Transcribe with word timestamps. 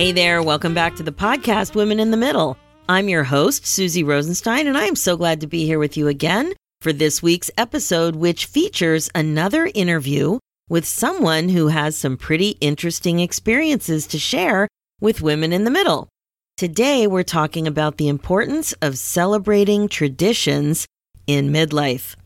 Hey 0.00 0.12
there, 0.12 0.42
welcome 0.42 0.72
back 0.72 0.96
to 0.96 1.02
the 1.02 1.12
podcast 1.12 1.74
Women 1.74 2.00
in 2.00 2.10
the 2.10 2.16
Middle. 2.16 2.56
I'm 2.88 3.10
your 3.10 3.22
host, 3.22 3.66
Suzy 3.66 4.02
Rosenstein, 4.02 4.66
and 4.66 4.78
I 4.78 4.86
am 4.86 4.96
so 4.96 5.14
glad 5.14 5.42
to 5.42 5.46
be 5.46 5.66
here 5.66 5.78
with 5.78 5.94
you 5.94 6.08
again 6.08 6.54
for 6.80 6.90
this 6.90 7.22
week's 7.22 7.50
episode, 7.58 8.16
which 8.16 8.46
features 8.46 9.10
another 9.14 9.70
interview 9.74 10.38
with 10.70 10.86
someone 10.86 11.50
who 11.50 11.68
has 11.68 11.98
some 11.98 12.16
pretty 12.16 12.56
interesting 12.62 13.20
experiences 13.20 14.06
to 14.06 14.18
share 14.18 14.68
with 15.02 15.20
women 15.20 15.52
in 15.52 15.64
the 15.64 15.70
middle. 15.70 16.08
Today, 16.56 17.06
we're 17.06 17.22
talking 17.22 17.66
about 17.66 17.98
the 17.98 18.08
importance 18.08 18.72
of 18.80 18.96
celebrating 18.96 19.86
traditions 19.86 20.86
in 21.26 21.52
midlife. 21.52 22.16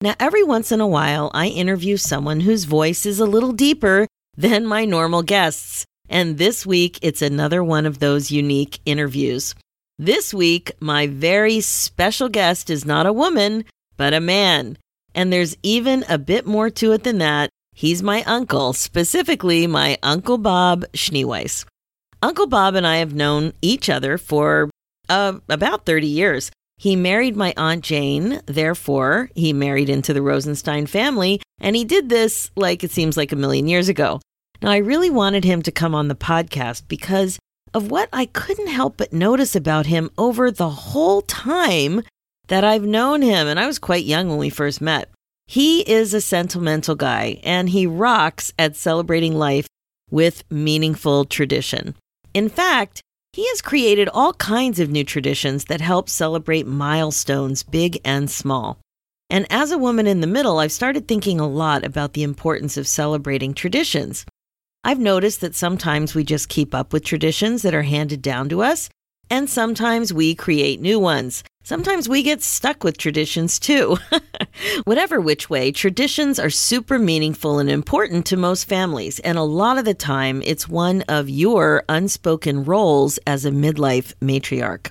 Now, 0.00 0.14
every 0.18 0.44
once 0.44 0.72
in 0.72 0.80
a 0.80 0.88
while, 0.88 1.30
I 1.34 1.48
interview 1.48 1.98
someone 1.98 2.40
whose 2.40 2.64
voice 2.64 3.04
is 3.04 3.20
a 3.20 3.26
little 3.26 3.52
deeper 3.52 4.06
than 4.34 4.64
my 4.64 4.86
normal 4.86 5.22
guests. 5.22 5.84
And 6.12 6.36
this 6.36 6.66
week, 6.66 6.98
it's 7.00 7.22
another 7.22 7.64
one 7.64 7.86
of 7.86 7.98
those 7.98 8.30
unique 8.30 8.80
interviews. 8.84 9.54
This 9.98 10.34
week, 10.34 10.70
my 10.78 11.06
very 11.06 11.62
special 11.62 12.28
guest 12.28 12.68
is 12.68 12.84
not 12.84 13.06
a 13.06 13.14
woman, 13.14 13.64
but 13.96 14.12
a 14.12 14.20
man. 14.20 14.76
And 15.14 15.32
there's 15.32 15.56
even 15.62 16.04
a 16.10 16.18
bit 16.18 16.46
more 16.46 16.68
to 16.68 16.92
it 16.92 17.04
than 17.04 17.16
that. 17.18 17.48
He's 17.74 18.02
my 18.02 18.22
uncle, 18.24 18.74
specifically 18.74 19.66
my 19.66 19.96
Uncle 20.02 20.36
Bob 20.36 20.84
Schneeweiss. 20.92 21.64
Uncle 22.20 22.46
Bob 22.46 22.74
and 22.74 22.86
I 22.86 22.98
have 22.98 23.14
known 23.14 23.54
each 23.62 23.88
other 23.88 24.18
for 24.18 24.68
uh, 25.08 25.38
about 25.48 25.86
30 25.86 26.06
years. 26.06 26.50
He 26.76 26.94
married 26.94 27.36
my 27.36 27.54
Aunt 27.56 27.82
Jane, 27.82 28.42
therefore, 28.44 29.30
he 29.34 29.54
married 29.54 29.88
into 29.88 30.12
the 30.12 30.20
Rosenstein 30.20 30.84
family, 30.84 31.40
and 31.58 31.74
he 31.74 31.86
did 31.86 32.10
this 32.10 32.50
like 32.54 32.84
it 32.84 32.90
seems 32.90 33.16
like 33.16 33.32
a 33.32 33.36
million 33.36 33.66
years 33.66 33.88
ago. 33.88 34.20
Now, 34.62 34.70
I 34.70 34.76
really 34.76 35.10
wanted 35.10 35.42
him 35.42 35.60
to 35.62 35.72
come 35.72 35.92
on 35.92 36.06
the 36.06 36.14
podcast 36.14 36.84
because 36.86 37.40
of 37.74 37.90
what 37.90 38.08
I 38.12 38.26
couldn't 38.26 38.68
help 38.68 38.96
but 38.96 39.12
notice 39.12 39.56
about 39.56 39.86
him 39.86 40.08
over 40.16 40.52
the 40.52 40.70
whole 40.70 41.22
time 41.22 42.02
that 42.46 42.62
I've 42.62 42.84
known 42.84 43.22
him. 43.22 43.48
And 43.48 43.58
I 43.58 43.66
was 43.66 43.80
quite 43.80 44.04
young 44.04 44.28
when 44.28 44.38
we 44.38 44.50
first 44.50 44.80
met. 44.80 45.10
He 45.48 45.80
is 45.80 46.14
a 46.14 46.20
sentimental 46.20 46.94
guy 46.94 47.40
and 47.42 47.70
he 47.70 47.88
rocks 47.88 48.52
at 48.56 48.76
celebrating 48.76 49.34
life 49.34 49.66
with 50.12 50.44
meaningful 50.48 51.24
tradition. 51.24 51.96
In 52.32 52.48
fact, 52.48 53.00
he 53.32 53.48
has 53.48 53.62
created 53.62 54.08
all 54.10 54.34
kinds 54.34 54.78
of 54.78 54.90
new 54.90 55.02
traditions 55.02 55.64
that 55.64 55.80
help 55.80 56.08
celebrate 56.08 56.68
milestones, 56.68 57.64
big 57.64 58.00
and 58.04 58.30
small. 58.30 58.78
And 59.28 59.44
as 59.50 59.72
a 59.72 59.78
woman 59.78 60.06
in 60.06 60.20
the 60.20 60.26
middle, 60.28 60.58
I've 60.58 60.70
started 60.70 61.08
thinking 61.08 61.40
a 61.40 61.48
lot 61.48 61.84
about 61.84 62.12
the 62.12 62.22
importance 62.22 62.76
of 62.76 62.86
celebrating 62.86 63.54
traditions. 63.54 64.24
I've 64.84 64.98
noticed 64.98 65.40
that 65.42 65.54
sometimes 65.54 66.12
we 66.12 66.24
just 66.24 66.48
keep 66.48 66.74
up 66.74 66.92
with 66.92 67.04
traditions 67.04 67.62
that 67.62 67.74
are 67.74 67.82
handed 67.82 68.20
down 68.20 68.48
to 68.48 68.62
us, 68.62 68.88
and 69.30 69.48
sometimes 69.48 70.12
we 70.12 70.34
create 70.34 70.80
new 70.80 70.98
ones. 70.98 71.44
Sometimes 71.62 72.08
we 72.08 72.24
get 72.24 72.42
stuck 72.42 72.82
with 72.82 72.98
traditions 72.98 73.60
too. 73.60 73.96
Whatever 74.84 75.20
which 75.20 75.48
way, 75.48 75.70
traditions 75.70 76.40
are 76.40 76.50
super 76.50 76.98
meaningful 76.98 77.60
and 77.60 77.70
important 77.70 78.26
to 78.26 78.36
most 78.36 78.64
families, 78.64 79.20
and 79.20 79.38
a 79.38 79.42
lot 79.42 79.78
of 79.78 79.84
the 79.84 79.94
time 79.94 80.42
it's 80.44 80.68
one 80.68 81.02
of 81.02 81.30
your 81.30 81.84
unspoken 81.88 82.64
roles 82.64 83.18
as 83.24 83.44
a 83.44 83.52
midlife 83.52 84.12
matriarch. 84.20 84.90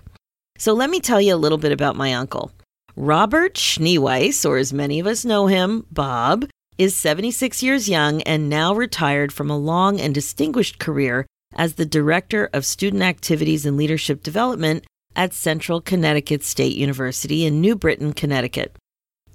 So 0.58 0.72
let 0.72 0.90
me 0.90 1.02
tell 1.02 1.19
you 1.19 1.35
a 1.35 1.44
little 1.44 1.58
bit 1.58 1.73
about 1.73 1.97
my 1.97 2.13
uncle. 2.13 2.53
Robert 2.96 3.56
Schneeweiss, 3.56 4.47
or 4.47 4.58
as 4.58 4.72
many 4.72 5.02
of 5.02 5.08
us 5.08 5.25
know 5.25 5.47
him, 5.47 5.85
Bob, 5.91 6.46
is 6.78 6.96
76 6.96 7.62
years 7.62 7.90
young 7.90 8.22
and 8.24 8.50
now 8.50 8.74
retired 8.74 9.32
from 9.32 9.50
a 9.50 9.58
long 9.58 10.00
and 10.00 10.14
distinguished 10.14 10.80
career 10.80 11.26
as 11.54 11.74
the 11.74 11.86
Director 11.86 12.50
of 12.54 12.66
Student 12.66 13.04
Activities 13.04 13.66
and 13.66 13.78
Leadership 13.78 14.24
Development 14.24 14.86
at 15.16 15.34
Central 15.34 15.82
Connecticut 15.82 16.44
State 16.44 16.76
University 16.76 17.46
in 17.46 17.62
New 17.62 17.76
Britain, 17.76 18.14
Connecticut. 18.14 18.76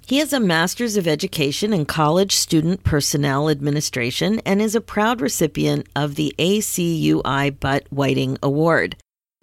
He 0.07 0.19
has 0.19 0.31
a 0.31 0.39
Master's 0.39 0.95
of 0.95 1.05
Education 1.05 1.73
in 1.73 1.85
College 1.85 2.31
Student 2.31 2.83
Personnel 2.83 3.49
Administration 3.49 4.39
and 4.45 4.61
is 4.61 4.73
a 4.73 4.81
proud 4.81 5.19
recipient 5.19 5.87
of 5.95 6.15
the 6.15 6.33
ACUI 6.39 7.59
Butts-Whiting 7.59 8.37
Award. 8.41 8.95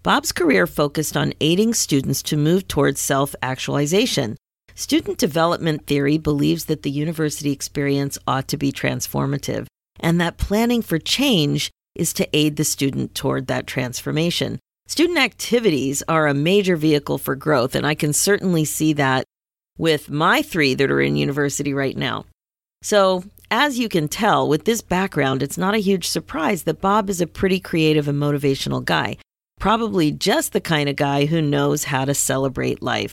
Bob's 0.03 0.32
career 0.32 0.66
focused 0.66 1.16
on 1.16 1.34
aiding 1.41 1.75
students 1.75 2.22
to 2.22 2.37
move 2.37 2.66
towards 2.66 3.00
self 3.00 3.34
actualization. 3.43 4.37
Student 4.76 5.18
development 5.18 5.86
theory 5.86 6.18
believes 6.18 6.64
that 6.64 6.82
the 6.82 6.90
university 6.90 7.52
experience 7.52 8.18
ought 8.26 8.48
to 8.48 8.56
be 8.56 8.72
transformative 8.72 9.66
and 10.00 10.20
that 10.20 10.36
planning 10.36 10.82
for 10.82 10.98
change 10.98 11.70
is 11.94 12.12
to 12.14 12.28
aid 12.36 12.56
the 12.56 12.64
student 12.64 13.14
toward 13.14 13.46
that 13.46 13.68
transformation. 13.68 14.58
Student 14.88 15.18
activities 15.18 16.02
are 16.08 16.26
a 16.26 16.34
major 16.34 16.76
vehicle 16.76 17.18
for 17.18 17.36
growth, 17.36 17.74
and 17.74 17.86
I 17.86 17.94
can 17.94 18.12
certainly 18.12 18.64
see 18.64 18.92
that 18.94 19.24
with 19.78 20.10
my 20.10 20.42
three 20.42 20.74
that 20.74 20.90
are 20.90 21.00
in 21.00 21.16
university 21.16 21.72
right 21.72 21.96
now. 21.96 22.26
So, 22.82 23.24
as 23.50 23.78
you 23.78 23.88
can 23.88 24.08
tell, 24.08 24.48
with 24.48 24.64
this 24.64 24.82
background, 24.82 25.42
it's 25.42 25.56
not 25.56 25.74
a 25.74 25.78
huge 25.78 26.08
surprise 26.08 26.64
that 26.64 26.80
Bob 26.80 27.08
is 27.08 27.20
a 27.20 27.26
pretty 27.26 27.60
creative 27.60 28.08
and 28.08 28.20
motivational 28.20 28.84
guy, 28.84 29.16
probably 29.60 30.10
just 30.10 30.52
the 30.52 30.60
kind 30.60 30.88
of 30.88 30.96
guy 30.96 31.26
who 31.26 31.40
knows 31.40 31.84
how 31.84 32.04
to 32.04 32.14
celebrate 32.14 32.82
life. 32.82 33.12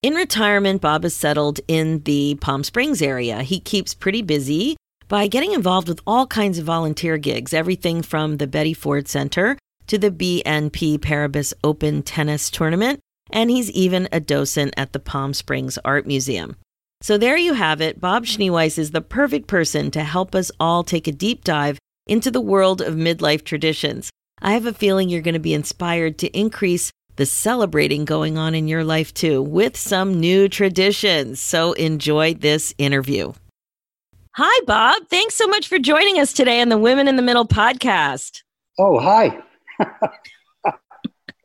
In 0.00 0.14
retirement, 0.14 0.80
Bob 0.80 1.04
is 1.04 1.16
settled 1.16 1.58
in 1.66 2.04
the 2.04 2.36
Palm 2.36 2.62
Springs 2.62 3.02
area. 3.02 3.42
He 3.42 3.58
keeps 3.58 3.94
pretty 3.94 4.22
busy 4.22 4.76
by 5.08 5.26
getting 5.26 5.52
involved 5.52 5.88
with 5.88 6.00
all 6.06 6.24
kinds 6.24 6.56
of 6.56 6.64
volunteer 6.64 7.18
gigs, 7.18 7.52
everything 7.52 8.02
from 8.02 8.36
the 8.36 8.46
Betty 8.46 8.74
Ford 8.74 9.08
Center 9.08 9.58
to 9.88 9.98
the 9.98 10.12
BNP 10.12 10.98
Paribas 10.98 11.52
Open 11.64 12.04
Tennis 12.04 12.48
Tournament, 12.48 13.00
and 13.30 13.50
he's 13.50 13.72
even 13.72 14.08
a 14.12 14.20
docent 14.20 14.72
at 14.76 14.92
the 14.92 15.00
Palm 15.00 15.34
Springs 15.34 15.78
Art 15.84 16.06
Museum. 16.06 16.54
So 17.02 17.18
there 17.18 17.36
you 17.36 17.54
have 17.54 17.80
it. 17.80 18.00
Bob 18.00 18.24
Schneeweiss 18.24 18.78
is 18.78 18.92
the 18.92 19.00
perfect 19.00 19.48
person 19.48 19.90
to 19.90 20.04
help 20.04 20.32
us 20.32 20.52
all 20.60 20.84
take 20.84 21.08
a 21.08 21.12
deep 21.12 21.42
dive 21.42 21.76
into 22.06 22.30
the 22.30 22.40
world 22.40 22.80
of 22.80 22.94
midlife 22.94 23.42
traditions. 23.42 24.10
I 24.40 24.52
have 24.52 24.66
a 24.66 24.72
feeling 24.72 25.08
you're 25.08 25.22
going 25.22 25.34
to 25.34 25.40
be 25.40 25.54
inspired 25.54 26.18
to 26.18 26.38
increase 26.38 26.92
the 27.18 27.26
celebrating 27.26 28.04
going 28.04 28.38
on 28.38 28.54
in 28.54 28.68
your 28.68 28.84
life 28.84 29.12
too 29.12 29.42
with 29.42 29.76
some 29.76 30.18
new 30.18 30.48
traditions. 30.48 31.40
So 31.40 31.72
enjoy 31.72 32.34
this 32.34 32.72
interview. 32.78 33.32
Hi, 34.36 34.64
Bob. 34.66 35.08
Thanks 35.08 35.34
so 35.34 35.48
much 35.48 35.66
for 35.66 35.80
joining 35.80 36.20
us 36.20 36.32
today 36.32 36.60
on 36.60 36.68
the 36.68 36.78
Women 36.78 37.08
in 37.08 37.16
the 37.16 37.22
Middle 37.22 37.46
podcast. 37.46 38.44
Oh, 38.78 39.00
hi. 39.00 39.36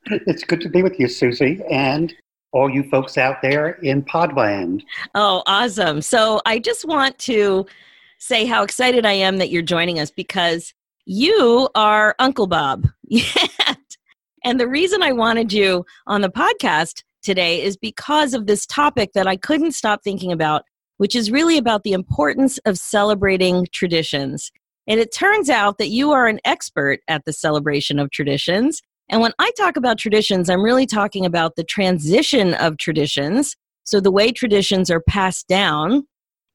it's 0.05 0.43
good 0.43 0.61
to 0.61 0.69
be 0.69 0.83
with 0.83 0.99
you, 0.99 1.07
Suzy, 1.07 1.59
and 1.71 2.13
all 2.51 2.69
you 2.69 2.83
folks 2.83 3.17
out 3.17 3.41
there 3.41 3.71
in 3.81 4.03
Podland. 4.03 4.83
Oh, 5.15 5.41
awesome. 5.47 6.03
So 6.03 6.39
I 6.45 6.59
just 6.59 6.85
want 6.85 7.17
to 7.19 7.65
say 8.19 8.45
how 8.45 8.61
excited 8.61 9.07
I 9.07 9.13
am 9.13 9.37
that 9.39 9.49
you're 9.49 9.63
joining 9.63 9.99
us 9.99 10.11
because 10.11 10.71
you 11.05 11.67
are 11.73 12.15
Uncle 12.19 12.45
Bob. 12.45 12.87
And 14.43 14.59
the 14.59 14.67
reason 14.67 15.01
I 15.01 15.13
wanted 15.13 15.53
you 15.53 15.85
on 16.05 16.21
the 16.21 16.29
podcast 16.29 17.03
today 17.21 17.61
is 17.61 17.77
because 17.77 18.33
of 18.33 18.45
this 18.45 18.65
topic 18.65 19.13
that 19.13 19.27
I 19.27 19.37
couldn't 19.37 19.71
stop 19.71 20.01
thinking 20.03 20.31
about, 20.31 20.63
which 20.97 21.15
is 21.15 21.31
really 21.31 21.57
about 21.57 21.83
the 21.83 21.93
importance 21.93 22.57
of 22.65 22.77
celebrating 22.77 23.67
traditions. 23.71 24.51
And 24.87 24.99
it 24.99 25.13
turns 25.13 25.49
out 25.49 25.77
that 25.77 25.89
you 25.89 26.11
are 26.11 26.27
an 26.27 26.41
expert 26.43 26.99
at 27.07 27.23
the 27.25 27.31
celebration 27.31 27.99
of 27.99 28.11
traditions. 28.11 28.81
And 29.09 29.21
when 29.21 29.31
I 29.39 29.51
talk 29.57 29.77
about 29.77 29.97
traditions, 29.97 30.49
I'm 30.49 30.61
really 30.61 30.85
talking 30.85 31.25
about 31.25 31.55
the 31.55 31.63
transition 31.63 32.53
of 32.55 32.77
traditions. 32.77 33.55
So, 33.85 33.99
the 33.99 34.11
way 34.11 34.31
traditions 34.31 34.89
are 34.89 35.01
passed 35.01 35.47
down, 35.47 36.07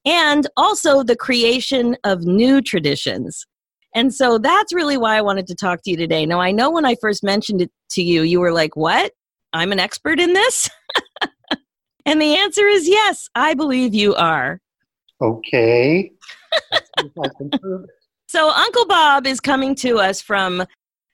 and 0.05 0.47
also 0.57 1.03
the 1.03 1.17
creation 1.17 1.97
of 2.05 2.23
new 2.23 2.63
traditions. 2.63 3.47
And 3.95 4.15
so 4.15 4.39
that's 4.39 4.73
really 4.73 4.97
why 4.97 5.17
I 5.17 5.23
wanted 5.23 5.47
to 5.49 5.55
talk 5.55 5.83
to 5.83 5.91
you 5.91 5.97
today. 5.97 6.27
Now, 6.27 6.41
I 6.41 6.53
know 6.53 6.71
when 6.71 6.85
I 6.85 6.95
first 7.01 7.25
mentioned 7.25 7.63
it 7.63 7.71
to 7.91 8.03
you, 8.03 8.23
you 8.23 8.41
were 8.41 8.53
like, 8.53 8.77
What? 8.77 9.13
I'm 9.53 9.73
an 9.73 9.81
expert 9.81 10.21
in 10.21 10.35
this? 10.35 10.69
and 12.07 12.21
the 12.21 12.37
answer 12.37 12.67
is 12.67 12.89
yes, 12.89 13.29
I 13.35 13.55
believe 13.55 13.95
you 13.95 14.15
are. 14.15 14.61
Okay. 15.21 16.13
so, 18.29 18.51
Uncle 18.51 18.87
Bob 18.87 19.27
is 19.27 19.41
coming 19.41 19.75
to 19.77 19.99
us 19.99 20.21
from 20.21 20.65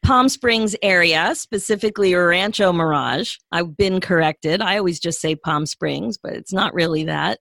Palm 0.04 0.28
Springs 0.28 0.76
area, 0.82 1.34
specifically 1.34 2.14
Rancho 2.14 2.72
Mirage. 2.72 3.36
I've 3.52 3.76
been 3.76 4.00
corrected. 4.00 4.60
I 4.60 4.76
always 4.76 5.00
just 5.00 5.20
say 5.20 5.34
Palm 5.34 5.64
Springs, 5.64 6.18
but 6.22 6.34
it's 6.34 6.52
not 6.52 6.74
really 6.74 7.04
that. 7.04 7.38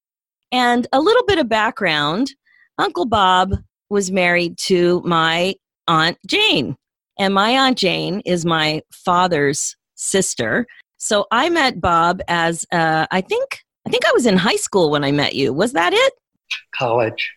And 0.51 0.88
a 0.94 1.01
little 1.01 1.25
bit 1.25 1.39
of 1.39 1.50
background 1.50 2.31
Uncle 2.77 3.06
Bob 3.06 3.56
was 3.94 4.12
married 4.12 4.57
to 4.57 5.01
my 5.06 5.56
Aunt 5.88 6.18
Jane. 6.28 6.75
And 7.19 7.34
my 7.34 7.51
Aunt 7.51 7.78
Jane 7.78 8.22
is 8.25 8.44
my 8.44 8.81
father's 8.92 9.78
sister. 9.95 10.66
So 10.98 11.28
I 11.31 11.50
met 11.50 11.80
Bob 11.80 12.22
as 12.28 12.66
uh, 12.72 13.06
I 13.12 13.22
think 13.22 13.63
I 13.86 13.90
think 13.90 14.06
I 14.06 14.12
was 14.13 14.25
in 14.25 14.36
high 14.36 14.56
school 14.56 14.90
when 14.90 15.04
I 15.04 15.12
met 15.12 15.36
you. 15.36 15.54
Was 15.54 15.74
that 15.74 15.94
it? 15.94 16.13
College. 16.75 17.31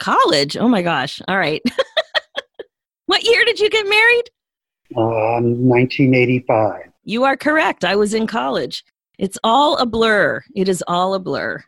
College. 0.00 0.56
Oh 0.56 0.68
my 0.68 0.82
gosh. 0.82 1.22
All 1.28 1.38
right. 1.38 1.62
what 3.06 3.22
year 3.22 3.44
did 3.44 3.60
you 3.60 3.70
get 3.70 3.88
married? 3.88 4.30
Um, 4.96 5.68
1985. 5.68 6.90
You 7.04 7.24
are 7.24 7.36
correct. 7.36 7.84
I 7.84 7.94
was 7.94 8.14
in 8.14 8.26
college. 8.26 8.84
It's 9.18 9.38
all 9.44 9.76
a 9.76 9.86
blur. 9.86 10.42
It 10.56 10.68
is 10.68 10.82
all 10.88 11.14
a 11.14 11.20
blur. 11.20 11.62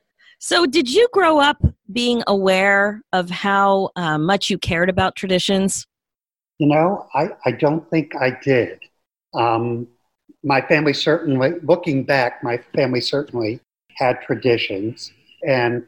So, 0.45 0.67
did 0.67 0.93
you 0.93 1.07
grow 1.13 1.39
up 1.39 1.65
being 1.93 2.25
aware 2.27 3.01
of 3.13 3.31
how 3.31 3.91
uh, 3.95 4.19
much 4.19 4.51
you 4.51 4.59
cared 4.59 4.91
about 4.91 5.15
traditions? 5.15 5.87
You 6.59 6.67
know, 6.67 7.07
I, 7.15 7.29
I 7.47 7.53
don't 7.53 7.89
think 7.91 8.17
I 8.17 8.37
did. 8.43 8.81
Um, 9.35 9.87
my 10.43 10.61
family 10.61 10.95
certainly, 10.95 11.53
looking 11.63 12.03
back, 12.03 12.43
my 12.43 12.59
family 12.75 13.01
certainly 13.01 13.61
had 13.95 14.21
traditions. 14.23 15.13
And 15.47 15.87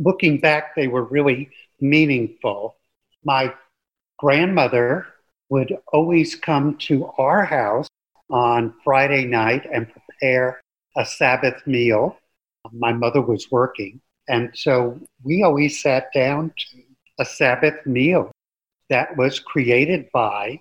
looking 0.00 0.40
back, 0.40 0.74
they 0.74 0.88
were 0.88 1.04
really 1.04 1.50
meaningful. 1.80 2.74
My 3.24 3.54
grandmother 4.18 5.06
would 5.48 5.78
always 5.92 6.34
come 6.34 6.76
to 6.88 7.06
our 7.18 7.44
house 7.44 7.86
on 8.30 8.74
Friday 8.82 9.26
night 9.26 9.64
and 9.72 9.86
prepare 9.88 10.60
a 10.96 11.06
Sabbath 11.06 11.64
meal. 11.68 12.16
My 12.70 12.92
mother 12.92 13.20
was 13.20 13.50
working. 13.50 14.00
And 14.28 14.50
so 14.54 15.00
we 15.24 15.42
always 15.42 15.82
sat 15.82 16.12
down 16.14 16.52
to 16.56 16.82
a 17.18 17.24
Sabbath 17.24 17.84
meal 17.86 18.30
that 18.88 19.16
was 19.16 19.40
created 19.40 20.08
by 20.12 20.60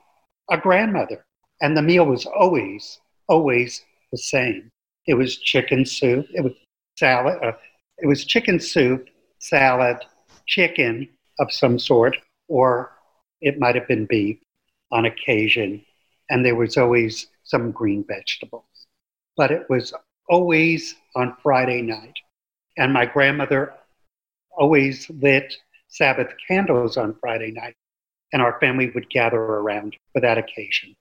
a 0.50 0.57
grandmother. 0.57 1.24
And 1.62 1.77
the 1.77 1.81
meal 1.81 2.06
was 2.06 2.25
always, 2.25 3.00
always 3.27 3.83
the 4.12 4.18
same. 4.18 4.69
It 5.06 5.13
was 5.13 5.38
chicken 5.38 5.86
soup, 5.86 6.25
it 6.33 6.44
was 6.44 6.53
salad, 6.98 7.38
uh, 7.44 7.53
it 8.00 8.07
was 8.07 8.25
chicken 8.25 8.59
soup, 8.59 9.07
salad, 9.39 9.98
chicken 10.48 11.07
of 11.39 11.51
some 11.51 11.77
sort, 11.80 12.18
or 12.48 12.92
it 13.42 13.59
might 13.59 13.75
have 13.75 13.88
been 13.88 14.06
beef 14.06 14.38
on 14.92 15.06
occasion. 15.06 15.83
And 16.30 16.45
there 16.45 16.56
was 16.56 16.77
always 16.77 17.27
some 17.44 17.71
green 17.71 18.03
vegetables. 18.07 18.65
But 19.38 19.51
it 19.51 19.69
was 19.69 19.94
always 20.30 20.95
on 21.15 21.35
Friday 21.41 21.81
night. 21.81 22.13
And 22.77 22.93
my 22.93 23.05
grandmother 23.05 23.73
always 24.57 25.09
lit 25.09 25.53
Sabbath 25.87 26.29
candles 26.47 26.97
on 26.97 27.15
Friday 27.19 27.51
night, 27.51 27.75
and 28.31 28.41
our 28.41 28.59
family 28.59 28.91
would 28.95 29.09
gather 29.09 29.39
around 29.39 29.95
for 30.13 30.21
that 30.21 30.37
occasion. 30.37 30.95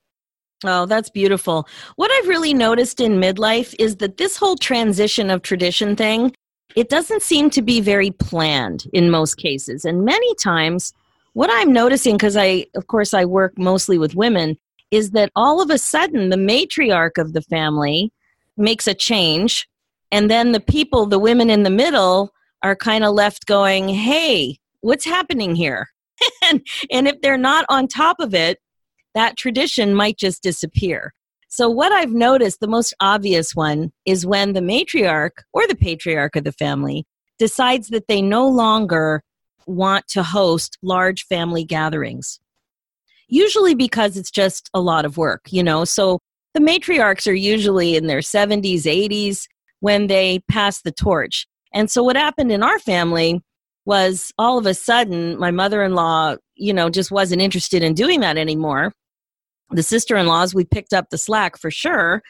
Oh, 0.64 0.84
that's 0.84 1.08
beautiful. 1.08 1.66
What 1.96 2.10
I've 2.10 2.28
really 2.28 2.52
noticed 2.52 3.00
in 3.00 3.20
midlife 3.20 3.74
is 3.78 3.96
that 3.96 4.18
this 4.18 4.36
whole 4.36 4.56
transition 4.56 5.30
of 5.30 5.42
tradition 5.42 5.96
thing, 5.96 6.34
it 6.76 6.88
doesn't 6.88 7.22
seem 7.22 7.50
to 7.50 7.62
be 7.62 7.80
very 7.80 8.10
planned 8.10 8.84
in 8.92 9.10
most 9.10 9.36
cases. 9.36 9.84
And 9.84 10.04
many 10.04 10.34
times, 10.34 10.92
what 11.32 11.50
I'm 11.50 11.72
noticing, 11.72 12.16
because 12.16 12.36
I, 12.36 12.66
of 12.74 12.88
course, 12.88 13.14
I 13.14 13.24
work 13.24 13.56
mostly 13.56 13.96
with 13.96 14.14
women, 14.14 14.58
is 14.90 15.12
that 15.12 15.30
all 15.36 15.62
of 15.62 15.70
a 15.70 15.78
sudden 15.78 16.28
the 16.28 16.36
matriarch 16.36 17.16
of 17.16 17.32
the 17.32 17.42
family 17.42 18.12
makes 18.56 18.86
a 18.86 18.94
change. 18.94 19.68
And 20.12 20.30
then 20.30 20.52
the 20.52 20.60
people, 20.60 21.06
the 21.06 21.18
women 21.18 21.50
in 21.50 21.62
the 21.62 21.70
middle, 21.70 22.30
are 22.62 22.76
kind 22.76 23.04
of 23.04 23.14
left 23.14 23.46
going, 23.46 23.88
hey, 23.88 24.58
what's 24.80 25.04
happening 25.04 25.54
here? 25.54 25.88
and, 26.50 26.66
and 26.90 27.08
if 27.08 27.20
they're 27.20 27.38
not 27.38 27.64
on 27.68 27.88
top 27.88 28.16
of 28.20 28.34
it, 28.34 28.58
that 29.14 29.36
tradition 29.36 29.94
might 29.94 30.18
just 30.18 30.42
disappear. 30.42 31.14
So, 31.48 31.68
what 31.68 31.90
I've 31.90 32.12
noticed, 32.12 32.60
the 32.60 32.68
most 32.68 32.94
obvious 33.00 33.56
one, 33.56 33.90
is 34.06 34.24
when 34.24 34.52
the 34.52 34.60
matriarch 34.60 35.42
or 35.52 35.66
the 35.66 35.74
patriarch 35.74 36.36
of 36.36 36.44
the 36.44 36.52
family 36.52 37.06
decides 37.40 37.88
that 37.88 38.06
they 38.06 38.22
no 38.22 38.46
longer 38.46 39.24
want 39.66 40.06
to 40.08 40.22
host 40.22 40.78
large 40.80 41.24
family 41.24 41.64
gatherings. 41.64 42.38
Usually 43.28 43.74
because 43.74 44.16
it's 44.16 44.30
just 44.30 44.70
a 44.74 44.80
lot 44.80 45.04
of 45.04 45.16
work, 45.16 45.42
you 45.50 45.62
know. 45.62 45.84
So, 45.84 46.20
the 46.54 46.60
matriarchs 46.60 47.28
are 47.28 47.34
usually 47.34 47.96
in 47.96 48.06
their 48.06 48.20
70s, 48.20 48.82
80s 48.82 49.46
when 49.80 50.06
they 50.06 50.40
pass 50.48 50.80
the 50.82 50.92
torch. 50.92 51.46
And 51.72 51.90
so, 51.90 52.02
what 52.02 52.16
happened 52.16 52.52
in 52.52 52.62
our 52.62 52.78
family 52.78 53.42
was 53.84 54.32
all 54.38 54.58
of 54.58 54.66
a 54.66 54.74
sudden, 54.74 55.38
my 55.38 55.50
mother 55.50 55.82
in 55.82 55.94
law, 55.94 56.36
you 56.54 56.72
know, 56.72 56.90
just 56.90 57.10
wasn't 57.10 57.42
interested 57.42 57.82
in 57.82 57.94
doing 57.94 58.20
that 58.20 58.36
anymore. 58.36 58.92
The 59.70 59.82
sister 59.82 60.16
in 60.16 60.26
laws, 60.26 60.54
we 60.54 60.64
picked 60.64 60.92
up 60.92 61.10
the 61.10 61.18
slack 61.18 61.56
for 61.56 61.70
sure. 61.70 62.22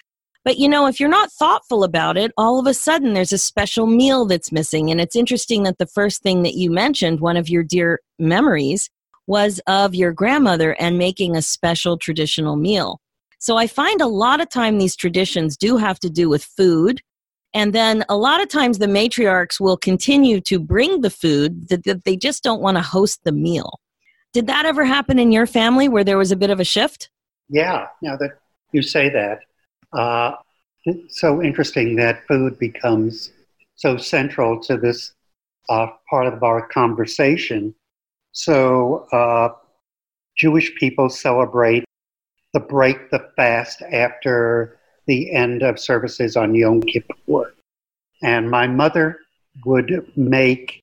But 0.45 0.59
you 0.59 0.69
know, 0.69 0.87
if 0.87 0.99
you're 0.99 1.09
not 1.09 1.33
thoughtful 1.33 1.85
about 1.85 2.17
it, 2.17 2.33
all 2.37 2.59
of 2.59 2.67
a 2.67 2.75
sudden 2.75 3.13
there's 3.13 3.33
a 3.33 3.39
special 3.39 3.87
meal 3.87 4.25
that's 4.25 4.53
missing. 4.53 4.91
And 4.91 5.01
it's 5.01 5.17
interesting 5.17 5.65
that 5.65 5.79
the 5.79 5.87
first 5.87 6.23
thing 6.23 6.43
that 6.45 6.55
you 6.55 6.71
mentioned, 6.71 7.21
one 7.21 7.37
of 7.37 7.49
your 7.49 7.63
dear 7.63 8.01
memories, 8.19 8.89
was 9.27 9.61
of 9.67 9.95
your 9.95 10.13
grandmother 10.13 10.73
and 10.81 10.99
making 10.99 11.37
a 11.37 11.43
special 11.43 11.99
traditional 11.99 12.57
meal. 12.57 13.01
So 13.39 13.57
I 13.57 13.67
find 13.67 14.01
a 14.01 14.07
lot 14.07 14.41
of 14.41 14.49
time 14.49 14.79
these 14.79 14.97
traditions 14.97 15.57
do 15.57 15.77
have 15.77 15.99
to 16.01 16.11
do 16.11 16.29
with 16.29 16.45
food 16.45 17.01
and 17.55 17.73
then 17.73 18.05
a 18.09 18.17
lot 18.17 18.41
of 18.41 18.49
times 18.49 18.79
the 18.79 18.87
matriarchs 18.87 19.59
will 19.59 19.77
continue 19.77 20.41
to 20.43 20.59
bring 20.59 21.01
the 21.01 21.11
food 21.11 21.69
that, 21.69 21.85
that 21.85 22.05
they 22.05 22.17
just 22.17 22.43
don't 22.43 22.63
want 22.63 22.77
to 22.77 22.83
host 22.83 23.25
the 23.25 23.33
meal. 23.33 23.81
Did 24.33 24.47
that 24.47 24.65
ever 24.67 24.85
happen 24.85 25.19
in 25.19 25.33
your 25.33 25.47
family 25.47 25.89
where 25.89 26.05
there 26.05 26.19
was 26.19 26.31
a 26.31 26.37
bit 26.37 26.51
of 26.51 26.61
a 26.61 26.65
shift? 26.65 27.11
Yeah, 27.49 27.89
now 28.01 28.17
that 28.17 28.39
you 28.73 28.83
say 28.83 29.09
that, 29.09 29.41
uh, 29.93 30.37
it's 30.85 31.21
so 31.21 31.43
interesting 31.43 31.97
that 31.97 32.27
food 32.29 32.59
becomes 32.59 33.33
so 33.75 33.97
central 33.97 34.61
to 34.63 34.77
this 34.77 35.13
uh, 35.69 35.89
part 36.09 36.33
of 36.33 36.43
our 36.43 36.69
conversation. 36.69 37.75
So, 38.33 39.07
uh, 39.13 39.51
Jewish 40.37 40.75
people 40.77 41.11
celebrate 41.11 41.85
the 42.55 42.61
break 42.61 43.11
the 43.11 43.31
fast 43.37 43.83
after 43.83 44.80
the 45.07 45.33
end 45.33 45.63
of 45.63 45.79
services 45.79 46.37
on 46.37 46.55
Yom 46.55 46.83
Kippur. 46.83 47.55
And 48.23 48.51
my 48.51 48.67
mother 48.67 49.19
would 49.65 50.11
make, 50.17 50.83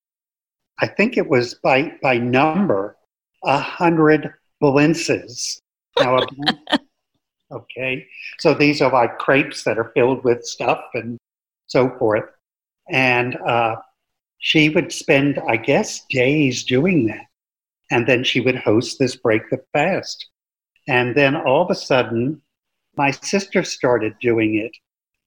I 0.80 0.88
think 0.88 1.18
it 1.18 1.28
was 1.28 1.56
by, 1.56 1.94
by 2.02 2.18
number, 2.18 2.98
a 3.44 3.58
hundred 3.58 4.34
blintzes. 4.62 5.60
Now, 6.00 6.20
okay, 7.52 8.08
so 8.40 8.54
these 8.54 8.82
are 8.82 8.92
like 8.92 9.20
crepes 9.20 9.64
that 9.64 9.78
are 9.78 9.92
filled 9.96 10.24
with 10.24 10.46
stuff 10.46 10.82
and 10.94 11.18
so 11.68 11.90
forth. 11.98 12.30
And 12.90 13.36
uh, 13.38 13.78
she 14.40 14.70
would 14.70 14.92
spend, 14.92 15.40
I 15.48 15.58
guess, 15.58 16.06
days 16.10 16.64
doing 16.64 17.08
that. 17.08 17.26
And 17.92 18.08
then 18.08 18.24
she 18.24 18.42
would 18.42 18.58
host 18.58 19.00
this 19.00 19.16
break 19.16 19.50
the 19.50 19.64
fast. 19.74 20.28
And 20.88 21.16
then 21.16 21.36
all 21.36 21.64
of 21.64 21.72
a 21.72 21.76
sudden, 21.76 22.42
my 22.98 23.12
sister 23.12 23.64
started 23.64 24.16
doing 24.20 24.56
it, 24.56 24.72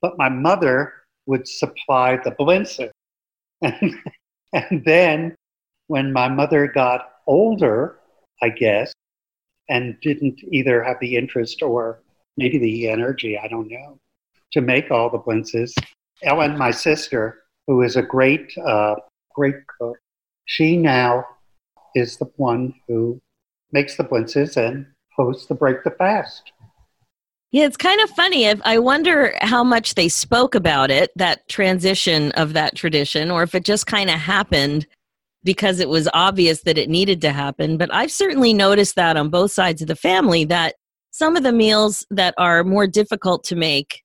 but 0.03 0.19
my 0.19 0.29
mother 0.29 0.93
would 1.27 1.47
supply 1.47 2.17
the 2.17 2.33
blintzes. 2.33 2.91
And, 3.63 4.71
and 4.71 4.85
then 4.87 5.37
when 5.87 6.15
my 6.15 6.29
mother 6.29 6.67
got 6.67 7.17
older, 7.27 7.99
I 8.43 8.49
guess, 8.49 8.93
and 9.69 10.01
didn't 10.01 10.41
either 10.51 10.83
have 10.83 10.97
the 11.01 11.17
interest 11.17 11.63
or 11.63 12.01
maybe 12.39 12.57
the 12.57 12.89
energy, 12.89 13.39
I 13.39 13.49
don't 13.49 13.69
know, 13.69 13.99
to 14.53 14.63
make 14.63 14.91
all 14.91 15.11
the 15.11 15.19
blintzes, 15.19 15.73
Ellen, 16.23 16.59
my 16.59 16.71
sister, 16.71 17.43
who 17.67 17.83
is 17.83 17.97
a 17.97 18.03
great, 18.03 18.53
uh, 18.59 18.97
great 19.35 19.67
cook, 19.79 19.99
she 20.47 20.77
now 20.77 21.25
is 21.95 22.17
the 22.17 22.31
one 22.37 22.75
who 22.89 23.21
makes 23.73 23.97
the 23.97 24.05
blintzes 24.05 24.57
and 24.57 24.87
hosts 25.17 25.47
the 25.47 25.55
Break 25.55 25.85
the 25.85 25.91
Fast. 25.91 26.53
Yeah, 27.53 27.65
it's 27.67 27.77
kind 27.77 28.01
of 28.01 28.11
funny. 28.11 28.47
I 28.47 28.79
wonder 28.79 29.35
how 29.41 29.65
much 29.65 29.95
they 29.95 30.09
spoke 30.09 30.55
about 30.55 30.91
it, 30.91 31.11
that 31.17 31.49
transition 31.49 32.31
of 32.33 32.53
that 32.53 32.77
tradition, 32.77 33.31
or 33.31 33.43
if 33.43 33.57
it 33.57 33.65
just 33.65 33.87
kind 33.87 34.09
of 34.09 34.17
happened 34.21 34.87
because 35.43 35.81
it 35.81 35.89
was 35.89 36.09
obvious 36.15 36.63
that 36.63 36.79
it 36.79 36.89
needed 36.89 37.21
to 37.23 37.33
happen. 37.33 37.77
But 37.77 37.93
I've 37.93 38.13
certainly 38.13 38.53
noticed 38.53 38.95
that 38.97 39.17
on 39.17 39.31
both 39.31 39.51
sides 39.51 39.83
of 39.83 39.89
the 39.89 39.97
family 39.97 40.45
that 40.45 40.77
some 41.11 41.35
of 41.37 41.43
the 41.43 41.53
meals 41.53 42.07
that 42.11 42.35
are 42.39 42.63
more 42.63 42.87
difficult 42.87 43.43
to 43.45 43.57
make, 43.57 44.03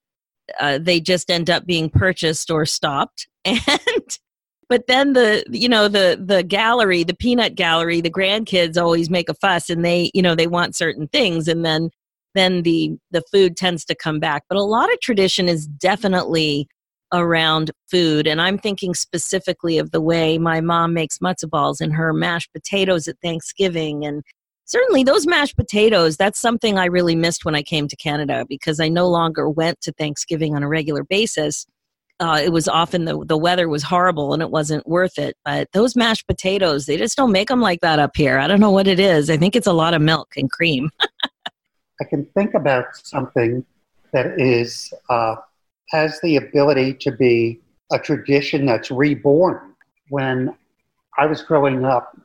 uh, 0.58 0.78
they 0.78 1.00
just 1.00 1.30
end 1.30 1.48
up 1.48 1.66
being 1.66 1.88
purchased 1.88 2.50
or 2.50 2.66
stopped. 2.66 3.28
And 3.46 4.18
but 4.68 4.88
then 4.88 5.12
the 5.12 5.44
you 5.48 5.68
know 5.68 5.86
the 5.86 6.20
the 6.20 6.42
gallery, 6.42 7.04
the 7.04 7.14
peanut 7.14 7.54
gallery, 7.54 8.00
the 8.00 8.10
grandkids 8.10 8.76
always 8.76 9.08
make 9.08 9.28
a 9.28 9.34
fuss, 9.34 9.70
and 9.70 9.84
they 9.84 10.10
you 10.14 10.22
know 10.22 10.34
they 10.34 10.48
want 10.48 10.74
certain 10.74 11.06
things, 11.06 11.46
and 11.46 11.64
then 11.64 11.90
then 12.36 12.62
the 12.62 12.96
the 13.10 13.22
food 13.32 13.56
tends 13.56 13.84
to 13.86 13.94
come 13.94 14.20
back. 14.20 14.44
But 14.48 14.58
a 14.58 14.62
lot 14.62 14.92
of 14.92 15.00
tradition 15.00 15.48
is 15.48 15.66
definitely 15.66 16.68
around 17.12 17.70
food, 17.90 18.26
and 18.26 18.40
I'm 18.40 18.58
thinking 18.58 18.94
specifically 18.94 19.78
of 19.78 19.90
the 19.90 20.00
way 20.00 20.38
my 20.38 20.60
mom 20.60 20.92
makes 20.92 21.18
matzo 21.18 21.48
balls 21.48 21.80
and 21.80 21.92
her 21.92 22.12
mashed 22.12 22.52
potatoes 22.52 23.08
at 23.08 23.16
Thanksgiving, 23.22 24.04
and 24.04 24.22
certainly 24.66 25.04
those 25.04 25.26
mashed 25.26 25.56
potatoes. 25.56 26.16
That's 26.16 26.38
something 26.38 26.78
I 26.78 26.86
really 26.86 27.14
missed 27.16 27.44
when 27.44 27.54
I 27.54 27.62
came 27.62 27.88
to 27.88 27.96
Canada 27.96 28.44
because 28.48 28.80
I 28.80 28.88
no 28.88 29.08
longer 29.08 29.48
went 29.48 29.80
to 29.82 29.92
Thanksgiving 29.92 30.54
on 30.54 30.62
a 30.62 30.68
regular 30.68 31.04
basis. 31.04 31.66
Uh, 32.18 32.40
it 32.42 32.50
was 32.50 32.66
often 32.66 33.04
the 33.04 33.22
the 33.26 33.36
weather 33.36 33.68
was 33.68 33.82
horrible 33.82 34.32
and 34.32 34.42
it 34.42 34.50
wasn't 34.50 34.86
worth 34.86 35.18
it. 35.18 35.36
But 35.44 35.68
those 35.72 35.96
mashed 35.96 36.26
potatoes, 36.26 36.86
they 36.86 36.96
just 36.96 37.16
don't 37.16 37.32
make 37.32 37.48
them 37.48 37.60
like 37.60 37.80
that 37.80 37.98
up 37.98 38.16
here. 38.16 38.38
I 38.38 38.46
don't 38.46 38.60
know 38.60 38.70
what 38.70 38.86
it 38.86 38.98
is. 38.98 39.28
I 39.28 39.36
think 39.36 39.54
it's 39.54 39.66
a 39.66 39.72
lot 39.72 39.94
of 39.94 40.00
milk 40.02 40.34
and 40.36 40.50
cream. 40.50 40.90
I 42.00 42.04
can 42.04 42.26
think 42.34 42.54
about 42.54 42.96
something 42.96 43.64
that 44.12 44.38
is 44.38 44.92
uh, 45.08 45.36
has 45.90 46.20
the 46.20 46.36
ability 46.36 46.94
to 46.94 47.12
be 47.12 47.60
a 47.92 47.98
tradition 47.98 48.66
that's 48.66 48.90
reborn. 48.90 49.74
When 50.08 50.56
I 51.18 51.26
was 51.26 51.42
growing 51.42 51.84
up, 51.84 52.16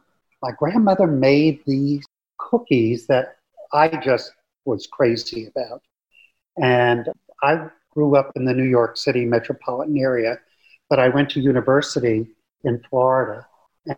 my 0.41 0.51
grandmother 0.57 1.07
made 1.07 1.61
these 1.65 2.03
cookies 2.37 3.07
that 3.07 3.37
I 3.73 3.87
just 3.87 4.31
was 4.65 4.87
crazy 4.87 5.47
about. 5.47 5.81
And 6.61 7.07
I 7.43 7.67
grew 7.91 8.15
up 8.15 8.31
in 8.35 8.45
the 8.45 8.53
New 8.53 8.69
York 8.69 8.97
City 8.97 9.25
metropolitan 9.25 9.97
area, 9.97 10.39
but 10.89 10.99
I 10.99 11.09
went 11.09 11.29
to 11.31 11.39
university 11.39 12.27
in 12.63 12.81
Florida. 12.89 13.47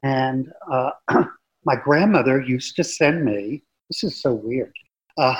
And 0.04 0.52
uh, 0.72 0.92
my 1.66 1.76
grandmother 1.76 2.42
used 2.42 2.76
to 2.78 2.84
send 2.84 3.26
me, 3.26 3.64
this 3.90 4.04
is 4.04 4.22
so 4.22 4.34
weird. 4.34 4.74
Uh, 5.18 5.36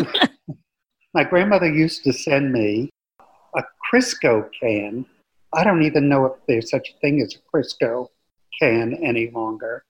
my 1.14 1.24
grandmother 1.24 1.70
used 1.70 2.04
to 2.04 2.12
send 2.12 2.52
me 2.52 2.90
a 3.56 3.62
Crisco 3.92 4.48
can. 4.60 5.04
I 5.52 5.64
don't 5.64 5.82
even 5.82 6.08
know 6.08 6.26
if 6.26 6.32
there's 6.46 6.70
such 6.70 6.90
a 6.90 6.98
thing 7.00 7.20
as 7.20 7.34
a 7.34 7.56
Crisco 7.56 8.08
can 8.60 8.94
any 8.94 9.30
longer, 9.30 9.82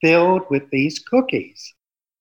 filled 0.00 0.42
with 0.50 0.68
these 0.70 0.98
cookies. 0.98 1.74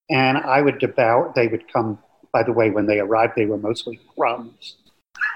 And 0.09 0.37
I 0.37 0.61
would 0.61 0.79
devour, 0.79 1.31
they 1.35 1.47
would 1.47 1.71
come, 1.71 1.99
by 2.31 2.43
the 2.43 2.51
way, 2.51 2.69
when 2.69 2.85
they 2.85 2.99
arrived, 2.99 3.33
they 3.35 3.45
were 3.45 3.57
mostly 3.57 3.99
crumbs. 4.15 4.77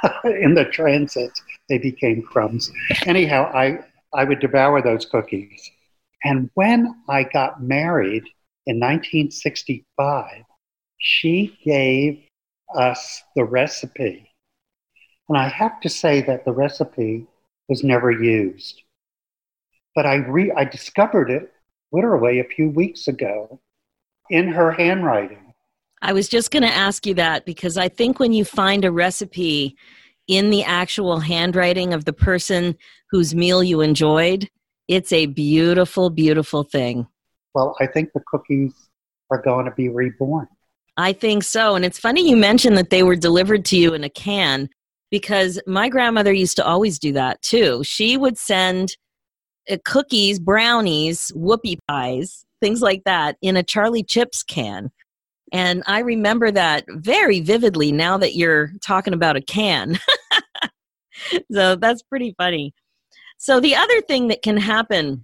In 0.23 0.53
the 0.53 0.65
transit, 0.65 1.31
they 1.69 1.77
became 1.77 2.21
crumbs. 2.21 2.71
Anyhow, 3.05 3.51
I, 3.53 3.79
I 4.13 4.23
would 4.23 4.39
devour 4.39 4.81
those 4.81 5.05
cookies. 5.05 5.71
And 6.23 6.49
when 6.55 6.95
I 7.07 7.23
got 7.23 7.61
married 7.61 8.23
in 8.65 8.79
1965, 8.79 10.43
she 10.97 11.57
gave 11.63 12.23
us 12.75 13.23
the 13.35 13.43
recipe. 13.43 14.29
And 15.29 15.37
I 15.37 15.49
have 15.49 15.79
to 15.81 15.89
say 15.89 16.21
that 16.21 16.45
the 16.45 16.51
recipe 16.51 17.27
was 17.67 17.83
never 17.83 18.11
used. 18.11 18.81
But 19.95 20.05
I, 20.05 20.15
re- 20.15 20.53
I 20.55 20.63
discovered 20.63 21.29
it 21.29 21.51
literally 21.91 22.39
a 22.39 22.43
few 22.43 22.69
weeks 22.69 23.07
ago 23.07 23.59
in 24.29 24.47
her 24.49 24.71
handwriting. 24.71 25.53
I 26.01 26.13
was 26.13 26.29
just 26.29 26.51
going 26.51 26.63
to 26.63 26.69
ask 26.69 27.05
you 27.05 27.15
that 27.15 27.45
because 27.45 27.77
I 27.77 27.89
think 27.89 28.19
when 28.19 28.31
you 28.31 28.45
find 28.45 28.85
a 28.85 28.91
recipe 28.91 29.75
in 30.27 30.49
the 30.49 30.63
actual 30.63 31.19
handwriting 31.19 31.93
of 31.93 32.05
the 32.05 32.13
person 32.13 32.77
whose 33.09 33.33
meal 33.33 33.63
you 33.63 33.81
enjoyed, 33.81 34.49
it's 34.87 35.11
a 35.11 35.25
beautiful, 35.25 36.09
beautiful 36.09 36.63
thing. 36.63 37.07
Well, 37.53 37.75
I 37.81 37.87
think 37.87 38.09
the 38.13 38.21
cookies 38.27 38.73
are 39.31 39.41
going 39.41 39.65
to 39.65 39.71
be 39.71 39.89
reborn. 39.89 40.47
I 40.97 41.13
think 41.13 41.43
so. 41.43 41.75
And 41.75 41.85
it's 41.85 41.99
funny 41.99 42.27
you 42.27 42.35
mentioned 42.35 42.77
that 42.77 42.89
they 42.89 43.03
were 43.03 43.15
delivered 43.15 43.63
to 43.65 43.77
you 43.77 43.93
in 43.93 44.03
a 44.03 44.09
can 44.09 44.67
because 45.11 45.59
my 45.67 45.89
grandmother 45.89 46.33
used 46.33 46.57
to 46.57 46.65
always 46.65 46.97
do 46.99 47.13
that 47.13 47.41
too. 47.41 47.83
She 47.83 48.17
would 48.17 48.37
send 48.37 48.97
uh, 49.69 49.77
cookies, 49.85 50.39
brownies, 50.39 51.31
whoopie 51.35 51.77
pies, 51.87 52.45
things 52.61 52.81
like 52.81 53.03
that 53.05 53.37
in 53.41 53.55
a 53.55 53.63
Charlie 53.63 54.03
Chips 54.03 54.43
can. 54.43 54.89
And 55.53 55.83
I 55.87 55.99
remember 55.99 56.51
that 56.51 56.85
very 56.89 57.39
vividly 57.39 57.91
now 57.91 58.17
that 58.17 58.35
you're 58.35 58.71
talking 58.83 59.13
about 59.13 59.37
a 59.37 59.41
can. 59.41 59.99
so 61.51 61.75
that's 61.75 62.01
pretty 62.03 62.33
funny. 62.37 62.73
So, 63.37 63.59
the 63.59 63.75
other 63.75 64.01
thing 64.01 64.27
that 64.27 64.41
can 64.41 64.57
happen 64.57 65.23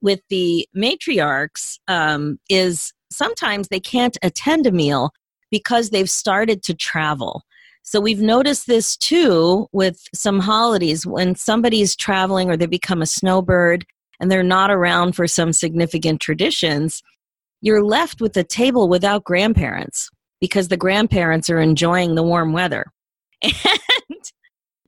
with 0.00 0.20
the 0.30 0.66
matriarchs 0.74 1.78
um, 1.88 2.38
is 2.48 2.92
sometimes 3.14 3.68
they 3.68 3.80
can't 3.80 4.18
attend 4.22 4.66
a 4.66 4.72
meal 4.72 5.10
because 5.50 5.90
they've 5.90 6.10
started 6.10 6.62
to 6.64 6.74
travel. 6.74 7.42
So 7.82 8.00
we've 8.00 8.20
noticed 8.20 8.66
this 8.66 8.96
too 8.96 9.68
with 9.72 10.00
some 10.14 10.40
holidays 10.40 11.06
when 11.06 11.34
somebody's 11.34 11.94
traveling 11.94 12.50
or 12.50 12.56
they 12.56 12.66
become 12.66 13.02
a 13.02 13.06
snowbird 13.06 13.84
and 14.18 14.30
they're 14.30 14.42
not 14.42 14.70
around 14.70 15.14
for 15.14 15.26
some 15.26 15.52
significant 15.52 16.20
traditions, 16.20 17.02
you're 17.60 17.84
left 17.84 18.20
with 18.20 18.36
a 18.36 18.44
table 18.44 18.88
without 18.88 19.24
grandparents 19.24 20.10
because 20.40 20.68
the 20.68 20.76
grandparents 20.76 21.50
are 21.50 21.60
enjoying 21.60 22.14
the 22.14 22.22
warm 22.22 22.52
weather. 22.52 22.86
And 24.10 24.30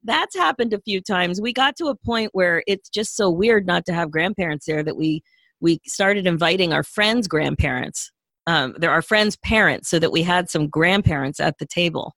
that's 0.05 0.37
happened 0.37 0.73
a 0.73 0.81
few 0.81 1.01
times. 1.01 1.41
We 1.41 1.53
got 1.53 1.77
to 1.77 1.87
a 1.87 1.97
point 1.97 2.31
where 2.33 2.63
it's 2.67 2.89
just 2.89 3.17
so 3.17 3.29
weird 3.29 3.67
not 3.67 3.85
to 3.87 3.93
have 3.93 4.11
grandparents 4.11 4.67
there 4.67 4.83
that 4.83 4.97
we 4.97 5.23
we 5.61 5.81
started 5.87 6.27
inviting 6.27 6.73
our 6.73 6.83
friends' 6.83 7.27
grandparents 7.27 8.13
um, 8.47 8.75
there 8.79 8.91
are 8.91 9.03
friends' 9.03 9.37
parents, 9.37 9.89
so 9.89 9.99
that 9.99 10.13
we 10.13 10.23
had 10.23 10.49
some 10.49 10.69
grandparents 10.69 11.41
at 11.41 11.59
the 11.59 11.67
table. 11.67 12.15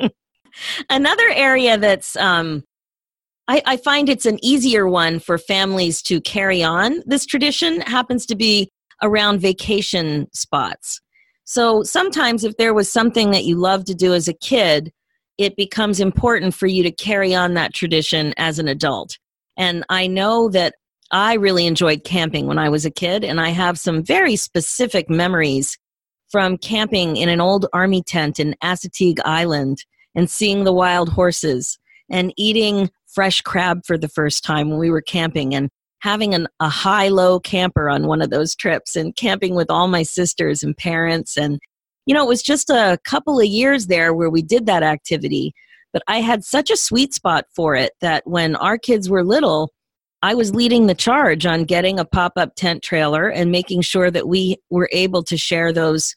Another 0.90 1.28
area 1.30 1.76
that's 1.76 2.16
um, 2.16 2.62
I, 3.48 3.62
I, 3.66 3.76
find 3.76 4.08
it's 4.08 4.26
an 4.26 4.42
easier 4.42 4.88
one 4.88 5.18
for 5.18 5.36
families 5.36 6.00
to 6.02 6.20
carry 6.20 6.62
on 6.62 7.02
this 7.04 7.26
tradition 7.26 7.80
happens 7.82 8.24
to 8.26 8.36
be 8.36 8.70
around 9.02 9.40
vacation 9.40 10.28
spots. 10.32 11.00
So 11.44 11.82
sometimes, 11.82 12.44
if 12.44 12.56
there 12.56 12.72
was 12.72 12.90
something 12.90 13.30
that 13.32 13.44
you 13.44 13.56
loved 13.56 13.86
to 13.88 13.94
do 13.94 14.14
as 14.14 14.28
a 14.28 14.34
kid, 14.34 14.92
it 15.36 15.56
becomes 15.56 16.00
important 16.00 16.54
for 16.54 16.66
you 16.66 16.82
to 16.84 16.90
carry 16.90 17.34
on 17.34 17.54
that 17.54 17.74
tradition 17.74 18.32
as 18.38 18.58
an 18.58 18.68
adult. 18.68 19.18
And 19.56 19.84
I 19.88 20.06
know 20.06 20.48
that 20.50 20.74
I 21.10 21.34
really 21.34 21.66
enjoyed 21.66 22.04
camping 22.04 22.46
when 22.46 22.58
I 22.58 22.68
was 22.68 22.84
a 22.84 22.90
kid, 22.90 23.24
and 23.24 23.40
I 23.40 23.50
have 23.50 23.78
some 23.78 24.02
very 24.02 24.36
specific 24.36 25.10
memories 25.10 25.78
from 26.30 26.58
camping 26.58 27.16
in 27.16 27.28
an 27.28 27.40
old 27.40 27.66
army 27.72 28.02
tent 28.02 28.40
in 28.40 28.56
Assateague 28.62 29.20
Island 29.24 29.84
and 30.14 30.28
seeing 30.28 30.64
the 30.64 30.72
wild 30.72 31.10
horses 31.10 31.78
and 32.10 32.32
eating 32.36 32.90
fresh 33.06 33.40
crab 33.40 33.82
for 33.86 33.96
the 33.96 34.08
first 34.08 34.44
time 34.44 34.70
when 34.70 34.78
we 34.78 34.90
were 34.90 35.02
camping 35.02 35.54
and 35.54 35.70
having 36.00 36.34
an, 36.34 36.48
a 36.60 36.68
high 36.68 37.08
low 37.08 37.40
camper 37.40 37.88
on 37.88 38.06
one 38.06 38.20
of 38.20 38.30
those 38.30 38.54
trips 38.54 38.96
and 38.96 39.16
camping 39.16 39.54
with 39.54 39.70
all 39.70 39.88
my 39.88 40.02
sisters 40.02 40.62
and 40.62 40.76
parents. 40.76 41.36
And, 41.36 41.58
you 42.06 42.14
know, 42.14 42.24
it 42.24 42.28
was 42.28 42.42
just 42.42 42.68
a 42.68 42.98
couple 43.04 43.38
of 43.38 43.46
years 43.46 43.86
there 43.86 44.12
where 44.12 44.30
we 44.30 44.42
did 44.42 44.66
that 44.66 44.82
activity. 44.82 45.54
But 45.92 46.02
I 46.08 46.20
had 46.20 46.44
such 46.44 46.70
a 46.70 46.76
sweet 46.76 47.14
spot 47.14 47.46
for 47.54 47.74
it 47.76 47.92
that 48.00 48.26
when 48.26 48.56
our 48.56 48.76
kids 48.76 49.08
were 49.08 49.24
little, 49.24 49.72
I 50.24 50.32
was 50.32 50.54
leading 50.54 50.86
the 50.86 50.94
charge 50.94 51.44
on 51.44 51.64
getting 51.64 51.98
a 51.98 52.04
pop 52.06 52.32
up 52.36 52.54
tent 52.56 52.82
trailer 52.82 53.28
and 53.28 53.50
making 53.50 53.82
sure 53.82 54.10
that 54.10 54.26
we 54.26 54.56
were 54.70 54.88
able 54.90 55.22
to 55.22 55.36
share 55.36 55.70
those 55.70 56.14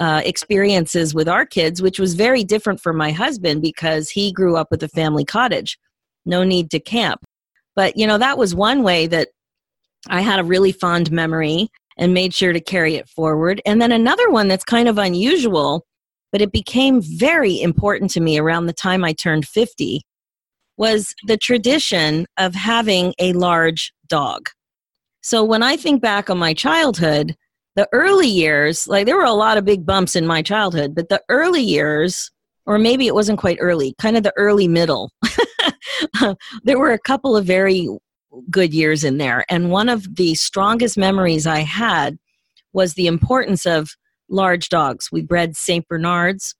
uh, 0.00 0.22
experiences 0.24 1.14
with 1.14 1.28
our 1.28 1.44
kids, 1.44 1.82
which 1.82 2.00
was 2.00 2.14
very 2.14 2.42
different 2.42 2.80
for 2.80 2.94
my 2.94 3.10
husband 3.10 3.60
because 3.60 4.08
he 4.08 4.32
grew 4.32 4.56
up 4.56 4.68
with 4.70 4.82
a 4.82 4.88
family 4.88 5.26
cottage. 5.26 5.78
No 6.24 6.42
need 6.42 6.70
to 6.70 6.80
camp. 6.80 7.20
But, 7.76 7.98
you 7.98 8.06
know, 8.06 8.16
that 8.16 8.38
was 8.38 8.54
one 8.54 8.82
way 8.82 9.06
that 9.08 9.28
I 10.08 10.22
had 10.22 10.40
a 10.40 10.44
really 10.44 10.72
fond 10.72 11.12
memory 11.12 11.68
and 11.98 12.14
made 12.14 12.32
sure 12.32 12.54
to 12.54 12.62
carry 12.62 12.94
it 12.94 13.10
forward. 13.10 13.60
And 13.66 13.82
then 13.82 13.92
another 13.92 14.30
one 14.30 14.48
that's 14.48 14.64
kind 14.64 14.88
of 14.88 14.96
unusual, 14.96 15.84
but 16.32 16.40
it 16.40 16.50
became 16.50 17.02
very 17.02 17.60
important 17.60 18.10
to 18.12 18.20
me 18.20 18.38
around 18.38 18.68
the 18.68 18.72
time 18.72 19.04
I 19.04 19.12
turned 19.12 19.46
50 19.46 20.00
was 20.80 21.14
the 21.26 21.36
tradition 21.36 22.24
of 22.38 22.54
having 22.54 23.12
a 23.18 23.34
large 23.34 23.92
dog. 24.08 24.48
So 25.20 25.44
when 25.44 25.62
I 25.62 25.76
think 25.76 26.00
back 26.00 26.30
on 26.30 26.38
my 26.38 26.54
childhood, 26.54 27.36
the 27.76 27.86
early 27.92 28.28
years, 28.28 28.88
like 28.88 29.04
there 29.04 29.18
were 29.18 29.24
a 29.24 29.32
lot 29.32 29.58
of 29.58 29.66
big 29.66 29.84
bumps 29.84 30.16
in 30.16 30.26
my 30.26 30.40
childhood, 30.40 30.94
but 30.94 31.10
the 31.10 31.20
early 31.28 31.60
years, 31.60 32.30
or 32.64 32.78
maybe 32.78 33.06
it 33.06 33.14
wasn't 33.14 33.38
quite 33.38 33.58
early, 33.60 33.94
kind 34.00 34.16
of 34.16 34.22
the 34.22 34.32
early 34.38 34.68
middle, 34.68 35.12
there 36.64 36.78
were 36.78 36.92
a 36.92 36.98
couple 36.98 37.36
of 37.36 37.44
very 37.44 37.86
good 38.50 38.72
years 38.72 39.04
in 39.04 39.18
there. 39.18 39.44
And 39.50 39.70
one 39.70 39.90
of 39.90 40.16
the 40.16 40.34
strongest 40.34 40.96
memories 40.96 41.46
I 41.46 41.60
had 41.60 42.16
was 42.72 42.94
the 42.94 43.06
importance 43.06 43.66
of 43.66 43.90
large 44.30 44.70
dogs. 44.70 45.12
We 45.12 45.20
bred 45.20 45.56
St. 45.56 45.86
Bernards 45.88 46.54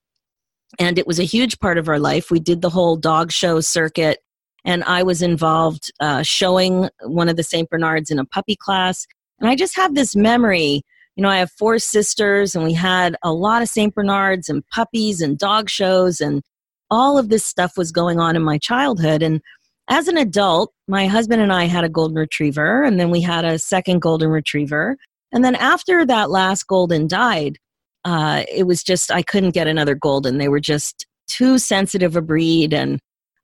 and 0.79 0.99
it 0.99 1.07
was 1.07 1.19
a 1.19 1.25
huge 1.25 1.59
part 1.59 1.79
of 1.79 1.89
our 1.89 1.99
life. 1.99 2.31
We 2.31 2.41
did 2.41 2.63
the 2.63 2.71
whole 2.71 2.97
dog 2.97 3.33
show 3.33 3.61
circuit, 3.61 4.19
and 4.65 4.85
I 4.85 5.03
was 5.03 5.23
involved 5.23 5.91
uh, 6.01 6.23
showing 6.23 6.89
one 7.03 7.29
of 7.29 7.37
the 7.37 7.43
St. 7.43 7.69
Bernards 7.69 8.11
in 8.11 8.19
a 8.19 8.25
puppy 8.25 8.57
class. 8.57 9.07
And 9.41 9.49
I 9.49 9.57
just 9.57 9.77
have 9.77 9.95
this 9.95 10.15
memory, 10.15 10.83
you 11.17 11.23
know, 11.23 11.29
I 11.29 11.39
have 11.39 11.51
four 11.53 11.79
sisters, 11.79 12.55
and 12.55 12.65
we 12.65 12.75
had 12.75 13.17
a 13.23 13.33
lot 13.33 13.63
of 13.63 13.69
St. 13.69 13.95
Bernards 13.95 14.49
and 14.49 14.67
puppies 14.69 15.21
and 15.21 15.39
dog 15.39 15.69
shows, 15.71 16.21
and 16.21 16.43
all 16.91 17.19
of 17.19 17.29
this 17.29 17.45
stuff 17.45 17.77
was 17.77 17.93
going 17.93 18.21
on 18.21 18.37
in 18.37 18.43
my 18.43 18.59
childhood. 18.59 19.23
And 19.23 19.41
as 19.89 20.09
an 20.09 20.17
adult, 20.17 20.73
my 20.87 21.07
husband 21.07 21.43
and 21.43 21.53
I 21.53 21.65
had 21.65 21.85
a 21.85 21.89
golden 21.89 22.17
retriever, 22.17 22.83
and 22.85 23.01
then 23.01 23.11
we 23.11 23.21
had 23.21 23.45
a 23.45 23.59
second 23.59 24.01
golden 24.01 24.29
retriever. 24.29 24.97
And 25.33 25.45
then 25.45 25.55
after 25.57 26.05
that 26.07 26.31
last 26.31 26.67
golden 26.67 27.07
died, 27.07 27.59
uh, 28.05 28.45
it 28.53 28.67
was 28.67 28.83
just, 28.83 29.11
I 29.11 29.23
couldn't 29.23 29.51
get 29.51 29.67
another 29.67 29.95
golden. 29.95 30.39
They 30.39 30.49
were 30.49 30.61
just 30.61 31.07
too 31.29 31.59
sensitive 31.59 32.17
a 32.17 32.23
breed, 32.23 32.73
and 32.73 32.99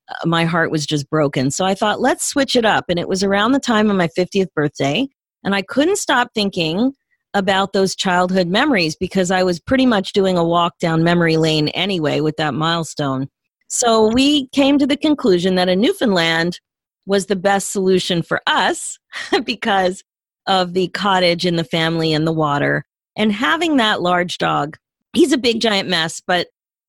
uh, 0.08 0.26
my 0.26 0.44
heart 0.44 0.70
was 0.70 0.86
just 0.86 1.08
broken. 1.10 1.50
So 1.50 1.64
I 1.64 1.74
thought, 1.74 2.00
let's 2.00 2.24
switch 2.26 2.56
it 2.56 2.64
up. 2.64 2.86
And 2.88 2.98
it 2.98 3.08
was 3.08 3.22
around 3.22 3.52
the 3.52 3.60
time 3.60 3.90
of 3.90 3.96
my 3.96 4.08
50th 4.08 4.52
birthday. 4.54 5.08
And 5.44 5.54
I 5.54 5.62
couldn't 5.62 5.98
stop 5.98 6.30
thinking 6.34 6.92
about 7.34 7.72
those 7.72 7.94
childhood 7.94 8.48
memories 8.48 8.96
because 8.96 9.30
I 9.30 9.42
was 9.42 9.60
pretty 9.60 9.84
much 9.84 10.12
doing 10.12 10.38
a 10.38 10.44
walk 10.44 10.78
down 10.78 11.04
memory 11.04 11.36
lane 11.36 11.68
anyway 11.68 12.20
with 12.20 12.36
that 12.36 12.54
milestone. 12.54 13.28
So 13.68 14.10
we 14.12 14.48
came 14.48 14.78
to 14.78 14.86
the 14.86 14.96
conclusion 14.96 15.56
that 15.56 15.68
a 15.68 15.76
Newfoundland 15.76 16.60
was 17.04 17.26
the 17.26 17.36
best 17.36 17.70
solution 17.70 18.22
for 18.22 18.40
us 18.46 18.98
because 19.44 20.02
of 20.46 20.72
the 20.72 20.88
cottage 20.88 21.44
and 21.44 21.58
the 21.58 21.64
family 21.64 22.12
and 22.12 22.26
the 22.26 22.32
water. 22.32 22.84
And 23.16 23.32
having 23.32 23.76
that 23.76 24.02
large 24.02 24.38
dog, 24.38 24.76
he's 25.12 25.32
a 25.32 25.38
big 25.38 25.60
giant 25.60 25.88
mess, 25.88 26.20
but 26.26 26.48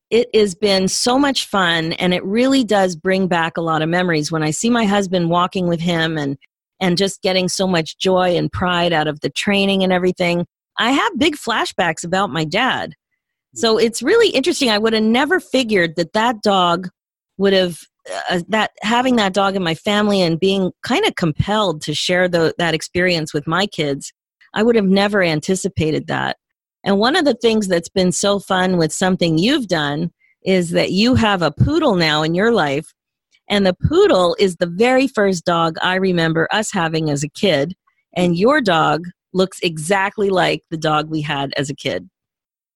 it 0.10 0.34
has 0.34 0.56
been 0.56 0.88
so 0.88 1.20
much 1.20 1.46
fun 1.46 1.94
and 1.94 2.14
it 2.14 2.24
really 2.24 2.64
does 2.64 2.96
bring 2.96 3.28
back 3.28 3.58
a 3.58 3.62
lot 3.62 3.82
of 3.82 3.90
memories 3.90 4.32
when 4.32 4.44
I 4.44 4.52
see 4.52 4.70
my 4.70 4.86
husband 4.86 5.30
walking 5.30 5.68
with 5.68 5.80
him 5.80 6.18
and 6.18 6.38
and 6.80 6.98
just 6.98 7.24
getting 7.24 7.50
so 7.50 7.66
much 7.66 7.98
joy 7.98 8.38
and 8.38 8.52
pride 8.52 8.94
out 8.94 9.08
of 9.08 9.20
the 9.22 9.32
training 9.32 9.84
and 9.84 9.92
everything. 9.92 10.46
I 10.78 10.92
have 10.92 11.18
big 11.18 11.36
flashbacks 11.36 12.04
about 12.04 12.30
my 12.30 12.46
dad. 12.46 12.94
So 13.56 13.80
it's 13.80 14.04
really 14.04 14.30
interesting. 14.30 14.70
I 14.70 14.78
would 14.78 14.94
have 14.94 15.02
never 15.02 15.40
figured 15.40 15.96
that 15.96 16.14
that 16.14 16.44
dog 16.44 16.90
would 17.38 17.54
have 17.54 17.80
uh, 18.30 18.42
that 18.50 18.72
having 18.82 19.16
that 19.16 19.34
dog 19.34 19.56
in 19.56 19.64
my 19.64 19.76
family 19.76 20.22
and 20.22 20.40
being 20.40 20.72
kind 20.84 21.06
of 21.06 21.16
compelled 21.16 21.82
to 21.82 21.94
share 21.94 22.30
the, 22.30 22.54
that 22.58 22.74
experience 22.74 23.34
with 23.34 23.48
my 23.48 23.66
kids. 23.66 24.14
I 24.58 24.64
would 24.64 24.76
have 24.76 24.86
never 24.86 25.22
anticipated 25.22 26.08
that. 26.08 26.38
And 26.84 26.98
one 26.98 27.16
of 27.16 27.26
the 27.26 27.36
things 27.36 27.68
that's 27.68 27.90
been 27.90 28.12
so 28.12 28.40
fun 28.40 28.78
with 28.78 28.92
something 28.92 29.38
you've 29.38 29.68
done 29.68 30.12
is 30.44 30.72
that 30.72 30.92
you 30.92 31.14
have 31.14 31.44
a 31.44 31.52
poodle 31.52 31.94
now 31.94 32.24
in 32.24 32.34
your 32.34 32.52
life 32.52 32.92
and 33.50 33.66
the 33.66 33.76
poodle 33.88 34.36
is 34.40 34.56
the 34.56 34.66
very 34.66 35.08
first 35.08 35.46
dog 35.46 35.78
I 35.82 35.96
remember 35.96 36.48
us 36.52 36.72
having 36.72 37.12
as 37.12 37.24
a 37.24 37.30
kid. 37.30 37.76
And 38.16 38.36
your 38.36 38.60
dog 38.62 39.06
looks 39.32 39.60
exactly 39.62 40.32
like 40.32 40.64
the 40.72 40.78
dog 40.78 41.08
we 41.10 41.22
had 41.22 41.54
as 41.56 41.70
a 41.70 41.76
kid. 41.76 42.10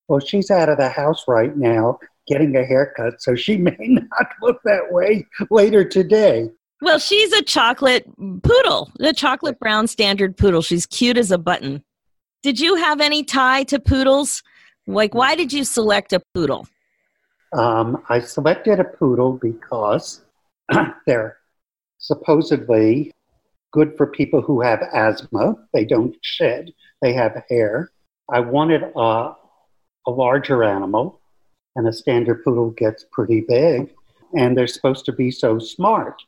Well, 0.07 0.19
she's 0.19 0.51
out 0.51 0.69
of 0.69 0.77
the 0.77 0.89
house 0.89 1.23
right 1.27 1.57
now 1.57 1.97
getting 2.27 2.55
a 2.55 2.63
haircut, 2.63 3.21
so 3.21 3.33
she 3.33 3.57
may 3.69 3.75
not 3.79 4.27
look 4.43 4.61
that 4.65 4.91
way 4.91 5.25
later 5.49 5.83
today. 5.83 6.51
Well, 6.81 6.97
she's 6.97 7.31
a 7.31 7.43
chocolate 7.43 8.05
poodle, 8.41 8.91
the 8.97 9.13
chocolate 9.13 9.59
brown 9.59 9.87
standard 9.87 10.35
poodle. 10.35 10.63
She's 10.63 10.87
cute 10.87 11.17
as 11.17 11.31
a 11.31 11.37
button. 11.37 11.83
Did 12.41 12.59
you 12.59 12.75
have 12.75 13.01
any 13.01 13.23
tie 13.23 13.63
to 13.65 13.79
poodles? 13.79 14.41
Like, 14.87 15.13
why 15.13 15.35
did 15.35 15.53
you 15.53 15.63
select 15.63 16.11
a 16.11 16.21
poodle? 16.33 16.67
Um, 17.53 18.01
I 18.09 18.19
selected 18.19 18.79
a 18.79 18.83
poodle 18.83 19.33
because 19.33 20.21
they're 21.05 21.37
supposedly 21.99 23.11
good 23.71 23.95
for 23.95 24.07
people 24.07 24.41
who 24.41 24.61
have 24.61 24.81
asthma. 24.93 25.55
They 25.73 25.85
don't 25.85 26.15
shed, 26.21 26.71
they 27.01 27.13
have 27.13 27.43
hair. 27.47 27.91
I 28.31 28.39
wanted 28.39 28.83
a, 28.95 29.33
a 30.07 30.11
larger 30.11 30.63
animal, 30.63 31.19
and 31.75 31.87
a 31.87 31.93
standard 31.93 32.43
poodle 32.43 32.71
gets 32.71 33.05
pretty 33.11 33.41
big, 33.41 33.93
and 34.35 34.57
they're 34.57 34.67
supposed 34.67 35.05
to 35.05 35.13
be 35.13 35.29
so 35.29 35.59
smart. 35.59 36.21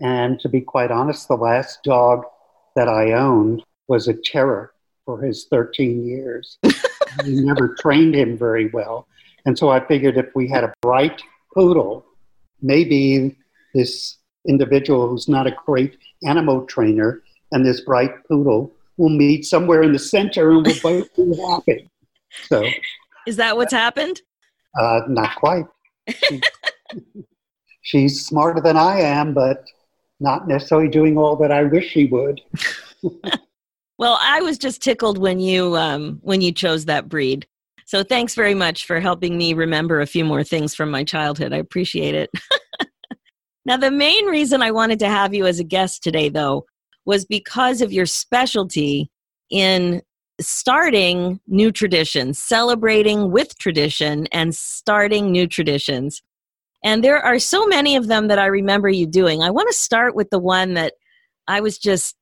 And 0.00 0.38
to 0.40 0.48
be 0.48 0.60
quite 0.60 0.90
honest, 0.90 1.28
the 1.28 1.36
last 1.36 1.82
dog 1.82 2.24
that 2.76 2.88
I 2.88 3.12
owned 3.12 3.62
was 3.88 4.06
a 4.06 4.14
terror 4.14 4.72
for 5.04 5.20
his 5.20 5.46
13 5.50 6.06
years. 6.06 6.58
we 7.24 7.40
never 7.40 7.74
trained 7.78 8.14
him 8.14 8.36
very 8.38 8.68
well. 8.68 9.08
And 9.46 9.58
so 9.58 9.70
I 9.70 9.84
figured 9.86 10.16
if 10.16 10.34
we 10.34 10.48
had 10.48 10.64
a 10.64 10.72
bright 10.82 11.22
poodle, 11.54 12.04
maybe 12.60 13.36
this 13.74 14.18
individual 14.46 15.08
who's 15.08 15.28
not 15.28 15.46
a 15.46 15.56
great 15.66 15.96
animal 16.24 16.66
trainer 16.66 17.22
and 17.52 17.64
this 17.64 17.80
bright 17.80 18.10
poodle 18.28 18.72
will 18.96 19.08
meet 19.08 19.44
somewhere 19.44 19.82
in 19.82 19.92
the 19.92 19.98
center 19.98 20.50
and 20.50 20.66
we'll 20.66 20.80
both 20.82 21.14
be 21.16 21.36
happy. 21.48 21.90
So, 22.48 22.64
is 23.26 23.36
that 23.36 23.56
what's 23.56 23.72
happened? 23.72 24.20
Uh, 24.78 25.00
not 25.08 25.34
quite. 25.36 25.64
she's 27.82 28.26
smarter 28.26 28.60
than 28.60 28.76
I 28.76 29.00
am, 29.00 29.32
but 29.32 29.64
not 30.20 30.48
necessarily 30.48 30.88
doing 30.88 31.16
all 31.16 31.36
that 31.36 31.52
I 31.52 31.64
wish 31.64 31.88
she 31.90 32.06
would. 32.06 32.40
well, 33.98 34.18
I 34.20 34.40
was 34.40 34.58
just 34.58 34.82
tickled 34.82 35.18
when 35.18 35.40
you 35.40 35.76
um, 35.76 36.18
when 36.22 36.40
you 36.40 36.52
chose 36.52 36.84
that 36.86 37.08
breed. 37.08 37.46
So 37.86 38.02
thanks 38.02 38.34
very 38.34 38.54
much 38.54 38.86
for 38.86 39.00
helping 39.00 39.38
me 39.38 39.54
remember 39.54 40.00
a 40.00 40.06
few 40.06 40.24
more 40.24 40.44
things 40.44 40.74
from 40.74 40.90
my 40.90 41.04
childhood. 41.04 41.52
I 41.52 41.56
appreciate 41.56 42.14
it. 42.14 42.30
Now, 43.68 43.76
the 43.76 43.90
main 43.90 44.24
reason 44.24 44.62
I 44.62 44.70
wanted 44.70 44.98
to 45.00 45.10
have 45.10 45.34
you 45.34 45.44
as 45.44 45.60
a 45.60 45.64
guest 45.64 46.02
today, 46.02 46.30
though, 46.30 46.64
was 47.04 47.26
because 47.26 47.82
of 47.82 47.92
your 47.92 48.06
specialty 48.06 49.10
in 49.50 50.00
starting 50.40 51.38
new 51.46 51.70
traditions, 51.70 52.38
celebrating 52.38 53.30
with 53.30 53.58
tradition, 53.58 54.26
and 54.32 54.54
starting 54.54 55.30
new 55.30 55.46
traditions. 55.46 56.22
And 56.84 57.02
there 57.02 57.18
are 57.18 57.38
so 57.38 57.66
many 57.66 57.96
of 57.96 58.06
them 58.06 58.28
that 58.28 58.38
I 58.38 58.46
remember 58.46 58.88
you 58.88 59.06
doing. 59.06 59.42
I 59.42 59.50
want 59.50 59.68
to 59.68 59.76
start 59.76 60.14
with 60.14 60.30
the 60.30 60.38
one 60.38 60.74
that 60.74 60.94
I 61.46 61.60
was 61.60 61.78
just 61.78 62.16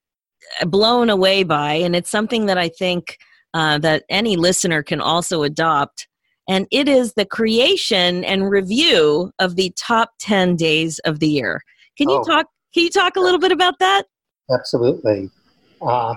blown 0.66 1.10
away 1.10 1.42
by, 1.42 1.74
and 1.74 1.94
it's 1.94 2.10
something 2.10 2.46
that 2.46 2.58
I 2.58 2.68
think 2.68 3.18
uh, 3.54 3.78
that 3.78 4.04
any 4.08 4.36
listener 4.36 4.82
can 4.82 5.00
also 5.00 5.42
adopt 5.42 6.06
and 6.48 6.66
it 6.70 6.88
is 6.88 7.14
the 7.14 7.24
creation 7.24 8.24
and 8.24 8.50
review 8.50 9.32
of 9.38 9.56
the 9.56 9.72
top 9.76 10.10
10 10.20 10.56
days 10.56 10.98
of 11.00 11.18
the 11.18 11.28
year. 11.28 11.62
Can 11.98 12.08
you 12.08 12.18
oh. 12.18 12.24
talk 12.24 12.46
can 12.72 12.84
you 12.84 12.90
talk 12.90 13.16
a 13.16 13.20
little 13.20 13.40
bit 13.40 13.52
about 13.52 13.78
that? 13.78 14.04
Absolutely. 14.52 15.30
Uh, 15.80 16.14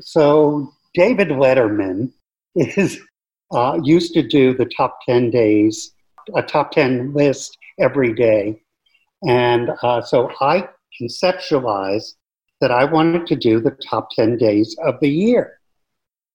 so 0.00 0.72
David 0.94 1.28
Letterman 1.28 2.10
is 2.54 3.00
uh, 3.52 3.78
used 3.82 4.14
to 4.14 4.26
do 4.26 4.54
the 4.54 4.70
top 4.76 4.98
10 5.06 5.30
days, 5.30 5.92
a 6.34 6.42
top 6.42 6.72
10 6.72 7.12
list 7.12 7.58
every 7.80 8.14
day. 8.14 8.62
And 9.26 9.70
uh, 9.82 10.02
so 10.02 10.30
I 10.40 10.68
conceptualized 11.00 12.14
that 12.60 12.70
I 12.70 12.84
wanted 12.84 13.26
to 13.28 13.36
do 13.36 13.60
the 13.60 13.76
top 13.88 14.08
10 14.14 14.36
days 14.36 14.76
of 14.84 15.00
the 15.00 15.10
year. 15.10 15.58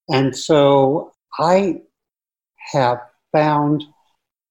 And 0.10 0.36
so 0.36 1.14
I 1.40 1.82
have 2.72 3.00
found 3.32 3.84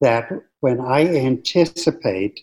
that 0.01 0.31
when 0.61 0.81
I 0.81 1.07
anticipate 1.07 2.41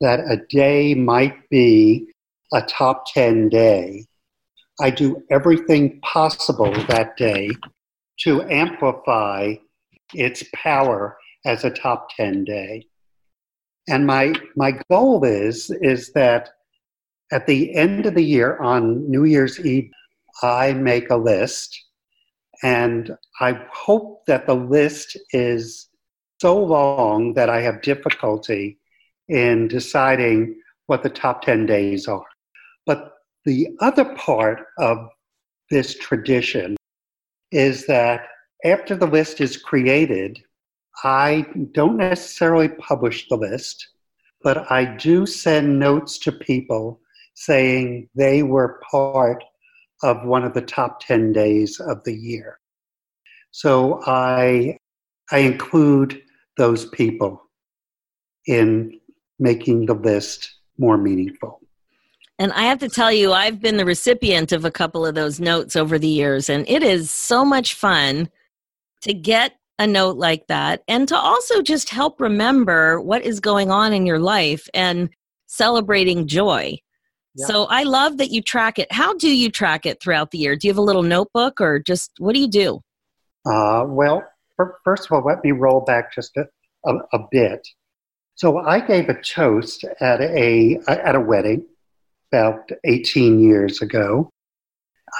that 0.00 0.20
a 0.20 0.38
day 0.48 0.94
might 0.94 1.48
be 1.50 2.08
a 2.52 2.62
top 2.62 3.04
10 3.12 3.48
day, 3.48 4.06
I 4.80 4.90
do 4.90 5.22
everything 5.30 6.00
possible 6.00 6.72
that 6.88 7.16
day 7.16 7.50
to 8.20 8.42
amplify 8.42 9.54
its 10.14 10.44
power 10.54 11.18
as 11.44 11.64
a 11.64 11.70
top 11.70 12.08
10 12.16 12.44
day. 12.44 12.86
And 13.90 14.06
my, 14.06 14.32
my 14.54 14.78
goal 14.88 15.24
is, 15.24 15.70
is 15.82 16.12
that 16.12 16.50
at 17.32 17.46
the 17.46 17.74
end 17.74 18.06
of 18.06 18.14
the 18.14 18.24
year 18.24 18.56
on 18.58 19.10
New 19.10 19.24
Year's 19.24 19.58
Eve, 19.60 19.90
I 20.42 20.72
make 20.72 21.10
a 21.10 21.16
list 21.16 21.76
and 22.62 23.16
I 23.40 23.60
hope 23.72 24.26
that 24.26 24.46
the 24.46 24.54
list 24.54 25.16
is 25.32 25.88
so 26.40 26.56
long 26.56 27.34
that 27.34 27.50
I 27.50 27.60
have 27.62 27.82
difficulty 27.82 28.78
in 29.28 29.68
deciding 29.68 30.56
what 30.86 31.02
the 31.02 31.10
top 31.10 31.42
10 31.42 31.66
days 31.66 32.06
are. 32.06 32.24
But 32.86 33.14
the 33.44 33.68
other 33.80 34.04
part 34.16 34.66
of 34.78 35.08
this 35.70 35.96
tradition 35.96 36.76
is 37.50 37.86
that 37.86 38.26
after 38.64 38.94
the 38.94 39.06
list 39.06 39.40
is 39.40 39.56
created, 39.56 40.38
I 41.02 41.46
don't 41.72 41.96
necessarily 41.96 42.68
publish 42.68 43.28
the 43.28 43.36
list, 43.36 43.88
but 44.42 44.70
I 44.70 44.84
do 44.84 45.26
send 45.26 45.78
notes 45.78 46.18
to 46.20 46.32
people 46.32 47.00
saying 47.34 48.08
they 48.14 48.42
were 48.42 48.80
part 48.90 49.42
of 50.02 50.24
one 50.24 50.44
of 50.44 50.54
the 50.54 50.62
top 50.62 51.00
10 51.00 51.32
days 51.32 51.80
of 51.80 52.02
the 52.04 52.14
year. 52.14 52.58
So 53.50 54.00
I, 54.06 54.78
I 55.30 55.38
include 55.38 56.22
those 56.56 56.86
people 56.86 57.42
in 58.46 59.00
making 59.38 59.86
the 59.86 59.94
list 59.94 60.54
more 60.78 60.96
meaningful. 60.96 61.60
And 62.38 62.52
I 62.52 62.62
have 62.62 62.78
to 62.78 62.88
tell 62.88 63.12
you, 63.12 63.32
I've 63.32 63.60
been 63.60 63.76
the 63.76 63.84
recipient 63.84 64.52
of 64.52 64.64
a 64.64 64.70
couple 64.70 65.04
of 65.04 65.14
those 65.14 65.40
notes 65.40 65.76
over 65.76 65.98
the 65.98 66.08
years, 66.08 66.48
and 66.48 66.66
it 66.68 66.82
is 66.82 67.10
so 67.10 67.44
much 67.44 67.74
fun 67.74 68.30
to 69.02 69.12
get 69.12 69.59
a 69.80 69.86
note 69.86 70.18
like 70.18 70.46
that 70.46 70.82
and 70.86 71.08
to 71.08 71.16
also 71.16 71.62
just 71.62 71.88
help 71.88 72.20
remember 72.20 73.00
what 73.00 73.24
is 73.24 73.40
going 73.40 73.70
on 73.70 73.94
in 73.94 74.04
your 74.04 74.18
life 74.18 74.68
and 74.74 75.08
celebrating 75.46 76.26
joy. 76.26 76.76
Yeah. 77.34 77.46
So 77.46 77.64
I 77.64 77.84
love 77.84 78.18
that 78.18 78.30
you 78.30 78.42
track 78.42 78.78
it. 78.78 78.92
How 78.92 79.14
do 79.14 79.34
you 79.34 79.50
track 79.50 79.86
it 79.86 80.02
throughout 80.02 80.32
the 80.32 80.38
year? 80.38 80.54
Do 80.54 80.68
you 80.68 80.70
have 80.70 80.78
a 80.78 80.82
little 80.82 81.02
notebook 81.02 81.62
or 81.62 81.78
just 81.78 82.12
what 82.18 82.34
do 82.34 82.40
you 82.40 82.48
do? 82.48 82.82
Uh, 83.46 83.86
well, 83.88 84.22
first 84.84 85.06
of 85.06 85.12
all, 85.12 85.24
let 85.24 85.42
me 85.42 85.52
roll 85.52 85.80
back 85.80 86.12
just 86.12 86.36
a, 86.36 86.44
a, 86.84 86.96
a 87.14 87.26
bit. 87.30 87.66
So 88.34 88.58
I 88.58 88.80
gave 88.80 89.08
a 89.08 89.18
toast 89.22 89.86
at 90.00 90.20
a 90.20 90.78
at 90.88 91.14
a 91.14 91.20
wedding 91.20 91.64
about 92.30 92.70
18 92.84 93.40
years 93.40 93.80
ago. 93.80 94.30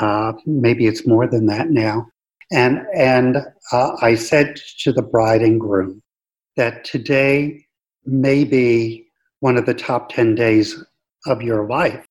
Uh, 0.00 0.34
maybe 0.44 0.86
it's 0.86 1.06
more 1.06 1.26
than 1.26 1.46
that 1.46 1.70
now. 1.70 2.08
And, 2.50 2.84
and 2.94 3.38
uh, 3.72 3.96
I 4.00 4.14
said 4.14 4.60
to 4.80 4.92
the 4.92 5.02
bride 5.02 5.42
and 5.42 5.60
groom 5.60 6.02
that 6.56 6.84
today 6.84 7.64
may 8.04 8.44
be 8.44 9.06
one 9.40 9.56
of 9.56 9.66
the 9.66 9.74
top 9.74 10.10
10 10.10 10.34
days 10.34 10.82
of 11.26 11.42
your 11.42 11.68
life. 11.68 12.04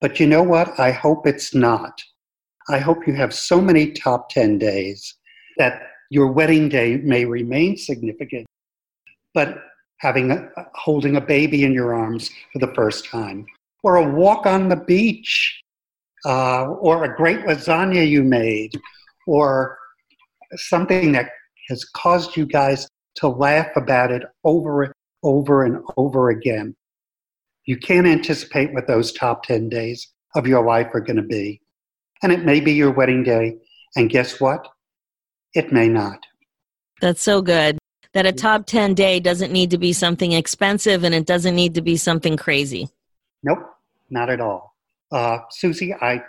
But 0.00 0.20
you 0.20 0.26
know 0.26 0.42
what? 0.42 0.78
I 0.78 0.92
hope 0.92 1.26
it's 1.26 1.54
not. 1.54 2.02
I 2.68 2.78
hope 2.78 3.06
you 3.06 3.14
have 3.14 3.34
so 3.34 3.60
many 3.60 3.92
top 3.92 4.30
10 4.30 4.58
days 4.58 5.16
that 5.58 5.82
your 6.10 6.32
wedding 6.32 6.68
day 6.68 6.96
may 6.98 7.24
remain 7.24 7.76
significant. 7.76 8.46
But 9.34 9.58
having 9.98 10.30
a, 10.30 10.48
holding 10.74 11.16
a 11.16 11.20
baby 11.20 11.64
in 11.64 11.72
your 11.72 11.94
arms 11.94 12.30
for 12.52 12.58
the 12.58 12.72
first 12.74 13.04
time, 13.04 13.46
or 13.82 13.96
a 13.96 14.10
walk 14.10 14.46
on 14.46 14.68
the 14.68 14.76
beach, 14.76 15.62
uh, 16.24 16.66
or 16.66 17.04
a 17.04 17.16
great 17.16 17.40
lasagna 17.40 18.06
you 18.06 18.22
made, 18.22 18.80
or 19.26 19.78
something 20.56 21.12
that 21.12 21.30
has 21.68 21.84
caused 21.84 22.36
you 22.36 22.46
guys 22.46 22.88
to 23.16 23.28
laugh 23.28 23.68
about 23.76 24.10
it 24.10 24.22
over 24.44 24.82
and 24.82 24.92
over 25.22 25.64
and 25.64 25.82
over 25.96 26.30
again. 26.30 26.74
You 27.66 27.76
can't 27.76 28.06
anticipate 28.06 28.72
what 28.72 28.86
those 28.86 29.12
top 29.12 29.44
10 29.44 29.68
days 29.68 30.08
of 30.34 30.46
your 30.46 30.64
life 30.64 30.88
are 30.94 31.00
going 31.00 31.16
to 31.16 31.22
be. 31.22 31.60
And 32.22 32.32
it 32.32 32.44
may 32.44 32.60
be 32.60 32.72
your 32.72 32.90
wedding 32.90 33.22
day. 33.22 33.56
And 33.96 34.10
guess 34.10 34.40
what? 34.40 34.66
It 35.54 35.72
may 35.72 35.88
not. 35.88 36.24
That's 37.00 37.22
so 37.22 37.42
good. 37.42 37.78
That 38.12 38.26
a 38.26 38.32
top 38.32 38.66
10 38.66 38.94
day 38.94 39.20
doesn't 39.20 39.52
need 39.52 39.70
to 39.70 39.78
be 39.78 39.92
something 39.92 40.32
expensive 40.32 41.04
and 41.04 41.14
it 41.14 41.26
doesn't 41.26 41.54
need 41.54 41.74
to 41.74 41.82
be 41.82 41.96
something 41.96 42.36
crazy. 42.36 42.88
Nope, 43.42 43.58
not 44.10 44.30
at 44.30 44.40
all. 44.40 44.74
Uh, 45.12 45.38
Suzy, 45.50 45.94
I 45.94 46.22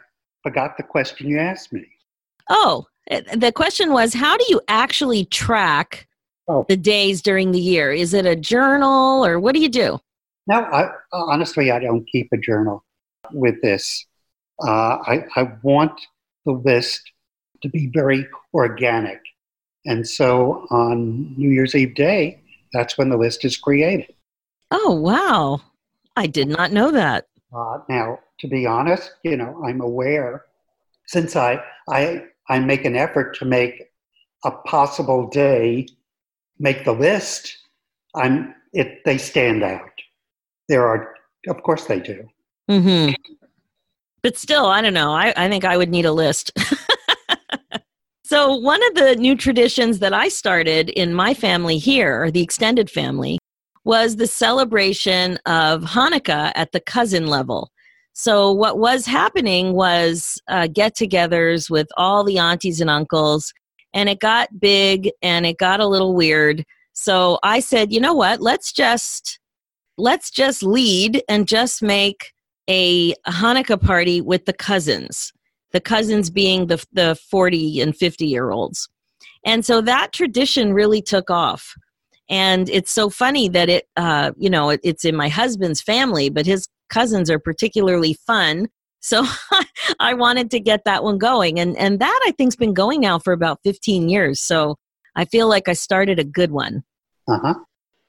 forgot 0.44 0.78
the 0.78 0.84
question 0.84 1.28
you 1.28 1.40
asked 1.40 1.74
me. 1.74 1.86
Oh, 2.50 2.86
the 3.12 3.52
question 3.54 3.92
was 3.92 4.14
how 4.14 4.38
do 4.38 4.46
you 4.50 4.62
actually 4.68 5.26
track 5.26 6.08
oh. 6.48 6.66
the 6.68 6.78
days 6.78 7.22
during 7.22 7.52
the 7.52 7.60
year? 7.60 7.92
Is 7.92 8.14
it 8.14 8.26
a 8.26 8.36
journal 8.36 9.26
or 9.26 9.40
what 9.40 9.54
do 9.54 9.62
you 9.62 9.70
do? 9.70 10.00
No, 10.48 10.62
I, 10.62 10.90
honestly, 11.12 11.72
I 11.72 11.80
don't 11.80 12.06
keep 12.08 12.30
a 12.34 12.38
journal 12.38 12.84
with 13.32 13.62
this. 13.62 14.06
Uh, 14.66 14.98
I, 15.06 15.26
I 15.36 15.52
want 15.62 16.00
the 16.46 16.54
list 16.54 17.12
to 17.62 17.70
be 17.70 17.90
very 17.94 18.28
organic. 18.54 19.20
And 19.86 20.08
so 20.08 20.66
on 20.70 21.34
New 21.38 21.50
Year's 21.50 21.76
Eve 21.76 21.96
day, 21.96 22.42
that's 22.74 22.98
when 22.98 23.10
the 23.10 23.18
list 23.18 23.46
is 23.46 23.58
created. 23.58 24.14
Oh, 24.72 24.94
wow. 24.94 25.62
I 26.16 26.28
did 26.28 26.48
not 26.48 26.72
know 26.72 26.92
that. 26.92 27.28
Uh, 27.54 27.80
now, 27.90 28.20
to 28.40 28.48
be 28.48 28.66
honest, 28.66 29.12
you 29.24 29.38
know, 29.38 29.62
I'm 29.66 29.82
aware 29.82 30.46
since 31.08 31.36
I, 31.36 31.62
I, 31.90 32.24
I 32.52 32.60
make 32.60 32.84
an 32.84 32.98
effort 32.98 33.38
to 33.38 33.46
make 33.46 33.92
a 34.44 34.52
possible 34.52 35.30
day 35.30 35.88
make 36.60 36.84
the 36.84 36.92
list, 36.92 37.58
I'm, 38.14 38.54
it, 38.74 39.04
they 39.06 39.18
stand 39.18 39.64
out. 39.64 39.90
There 40.68 40.86
are, 40.86 41.16
of 41.48 41.64
course, 41.64 41.86
they 41.86 42.02
do. 42.02 42.28
Mm-hmm. 42.70 43.14
But 44.22 44.38
still, 44.38 44.66
I 44.66 44.82
don't 44.82 44.94
know. 44.94 45.14
I, 45.14 45.34
I 45.38 45.48
think 45.48 45.64
I 45.64 45.78
would 45.78 45.90
need 45.90 46.06
a 46.06 46.12
list. 46.12 46.52
so, 48.26 48.54
one 48.54 48.86
of 48.88 48.96
the 48.96 49.16
new 49.16 49.36
traditions 49.36 50.00
that 50.00 50.14
I 50.14 50.28
started 50.28 50.90
in 50.90 51.14
my 51.14 51.34
family 51.34 51.78
here, 51.78 52.30
the 52.32 52.44
extended 52.44 52.90
family, 52.90 53.40
was 53.86 54.18
the 54.18 54.28
celebration 54.28 55.40
of 55.46 55.84
Hanukkah 55.84 56.52
at 56.54 56.74
the 56.74 56.82
cousin 56.82 57.28
level. 57.28 57.72
So, 58.14 58.52
what 58.52 58.78
was 58.78 59.06
happening 59.06 59.74
was 59.74 60.42
uh, 60.48 60.68
get 60.68 60.96
togethers 60.96 61.70
with 61.70 61.88
all 61.98 62.24
the 62.24 62.40
aunties 62.40 62.82
and 62.82 62.90
uncles, 62.90 63.54
and 63.94 64.10
it 64.10 64.20
got 64.20 64.60
big 64.60 65.12
and 65.22 65.46
it 65.46 65.58
got 65.58 65.80
a 65.80 65.88
little 65.88 66.14
weird. 66.14 66.66
So, 66.94 67.40
I 67.44 67.60
said, 67.60 67.94
you 67.94 68.00
know 68.00 68.14
what? 68.14 68.42
Let's 68.42 68.72
just 68.72 69.40
let's 69.98 70.32
just 70.32 70.64
lead 70.64 71.22
and 71.30 71.48
just 71.48 71.82
make 71.82 72.34
a 72.70 73.14
Hanukkah 73.28 73.82
party 73.82 74.22
with 74.22 74.46
the 74.46 74.54
cousins, 74.54 75.32
the 75.72 75.82
cousins 75.82 76.30
being 76.30 76.68
the, 76.68 76.84
the 76.94 77.16
40 77.30 77.82
and 77.82 77.96
50 77.96 78.26
year 78.26 78.52
olds. 78.52 78.88
And 79.46 79.66
so 79.66 79.82
that 79.82 80.14
tradition 80.14 80.74
really 80.74 81.02
took 81.02 81.30
off 81.30 81.76
and 82.32 82.70
it's 82.70 82.92
so 82.92 83.10
funny 83.10 83.50
that 83.50 83.70
it 83.70 83.88
uh, 83.98 84.32
you 84.38 84.50
know 84.50 84.70
it, 84.70 84.80
it's 84.84 85.06
in 85.06 85.16
my 85.16 85.28
husband's 85.28 85.82
family 85.82 86.30
but 86.30 86.48
his 86.48 86.68
cousins 86.92 87.32
are 87.32 87.40
particularly 87.40 88.14
fun. 88.28 88.68
So 89.00 89.26
i 90.00 90.14
wanted 90.14 90.52
to 90.52 90.60
get 90.60 90.86
that 90.86 91.04
one 91.04 91.18
going. 91.18 91.60
And 91.60 91.76
and 91.78 92.00
that 92.00 92.20
i 92.28 92.32
think's 92.38 92.56
been 92.56 92.74
going 92.74 93.02
now 93.02 93.18
for 93.18 93.34
about 93.34 93.60
15 93.64 94.10
years. 94.10 94.40
So 94.40 94.78
i 95.16 95.26
feel 95.26 95.50
like 95.50 95.68
i 95.68 95.74
started 95.74 96.20
a 96.20 96.24
good 96.24 96.52
one. 96.52 96.84
Uh-huh. 97.28 97.54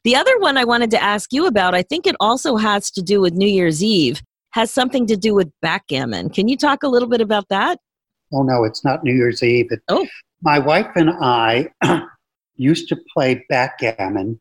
the 0.04 0.16
other 0.16 0.36
one 0.38 0.56
i 0.56 0.64
wanted 0.64 0.90
to 0.90 1.02
ask 1.02 1.32
you 1.32 1.46
about 1.46 1.74
i 1.74 1.82
think 1.82 2.06
it 2.06 2.16
also 2.18 2.56
has 2.56 2.90
to 2.90 3.02
do 3.02 3.20
with 3.20 3.34
new 3.34 3.46
year's 3.46 3.84
eve 3.84 4.22
has 4.52 4.70
something 4.70 5.06
to 5.06 5.16
do 5.16 5.34
with 5.34 5.50
backgammon. 5.60 6.28
Can 6.28 6.48
you 6.48 6.56
talk 6.56 6.82
a 6.82 6.88
little 6.88 7.08
bit 7.08 7.20
about 7.20 7.48
that? 7.50 7.78
Oh 8.32 8.42
no 8.42 8.64
it's 8.64 8.84
not 8.84 9.04
new 9.04 9.14
year's 9.14 9.42
eve. 9.42 9.68
It, 9.70 9.80
oh. 9.88 10.06
My 10.40 10.58
wife 10.58 10.90
and 10.96 11.10
i 11.20 11.68
used 12.56 12.88
to 12.88 12.96
play 13.14 13.44
backgammon 13.48 14.40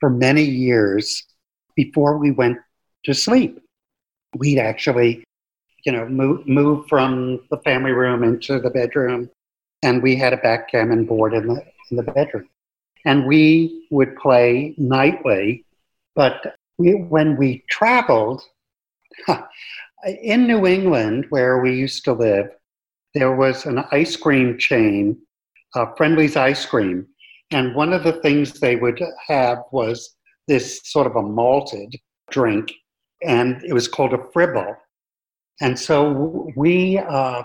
for 0.00 0.10
many 0.10 0.44
years 0.44 1.24
before 1.74 2.18
we 2.18 2.30
went 2.30 2.58
to 3.04 3.14
sleep. 3.14 3.58
We'd 4.36 4.58
actually, 4.58 5.24
you 5.84 5.92
know, 5.92 6.06
move, 6.06 6.46
move 6.46 6.86
from 6.88 7.40
the 7.50 7.58
family 7.58 7.92
room 7.92 8.24
into 8.24 8.58
the 8.58 8.70
bedroom, 8.70 9.30
and 9.82 10.02
we 10.02 10.16
had 10.16 10.32
a 10.32 10.38
backgammon 10.38 11.04
board 11.04 11.34
in 11.34 11.46
the, 11.48 11.64
in 11.90 11.96
the 11.96 12.02
bedroom. 12.02 12.48
And 13.04 13.26
we 13.26 13.86
would 13.90 14.16
play 14.16 14.74
nightly, 14.78 15.64
but 16.14 16.56
we, 16.78 16.94
when 16.94 17.36
we 17.36 17.64
traveled, 17.68 18.42
in 20.22 20.46
New 20.46 20.66
England, 20.66 21.26
where 21.30 21.60
we 21.60 21.74
used 21.74 22.04
to 22.04 22.12
live, 22.12 22.50
there 23.14 23.34
was 23.34 23.64
an 23.66 23.84
ice 23.92 24.16
cream 24.16 24.58
chain, 24.58 25.18
uh, 25.74 25.86
Friendly's 25.96 26.36
Ice 26.36 26.66
Cream, 26.66 27.06
and 27.50 27.74
one 27.74 27.92
of 27.92 28.02
the 28.02 28.14
things 28.14 28.58
they 28.58 28.76
would 28.76 29.00
have 29.28 29.58
was 29.70 30.16
this 30.48 30.80
sort 30.84 31.06
of 31.06 31.16
a 31.16 31.22
malted 31.22 31.94
drink, 32.30 32.72
and 33.22 33.62
it 33.64 33.72
was 33.72 33.88
called 33.88 34.12
a 34.12 34.22
fribble. 34.32 34.76
And 35.60 35.78
so 35.78 36.50
we 36.56 36.98
uh, 36.98 37.44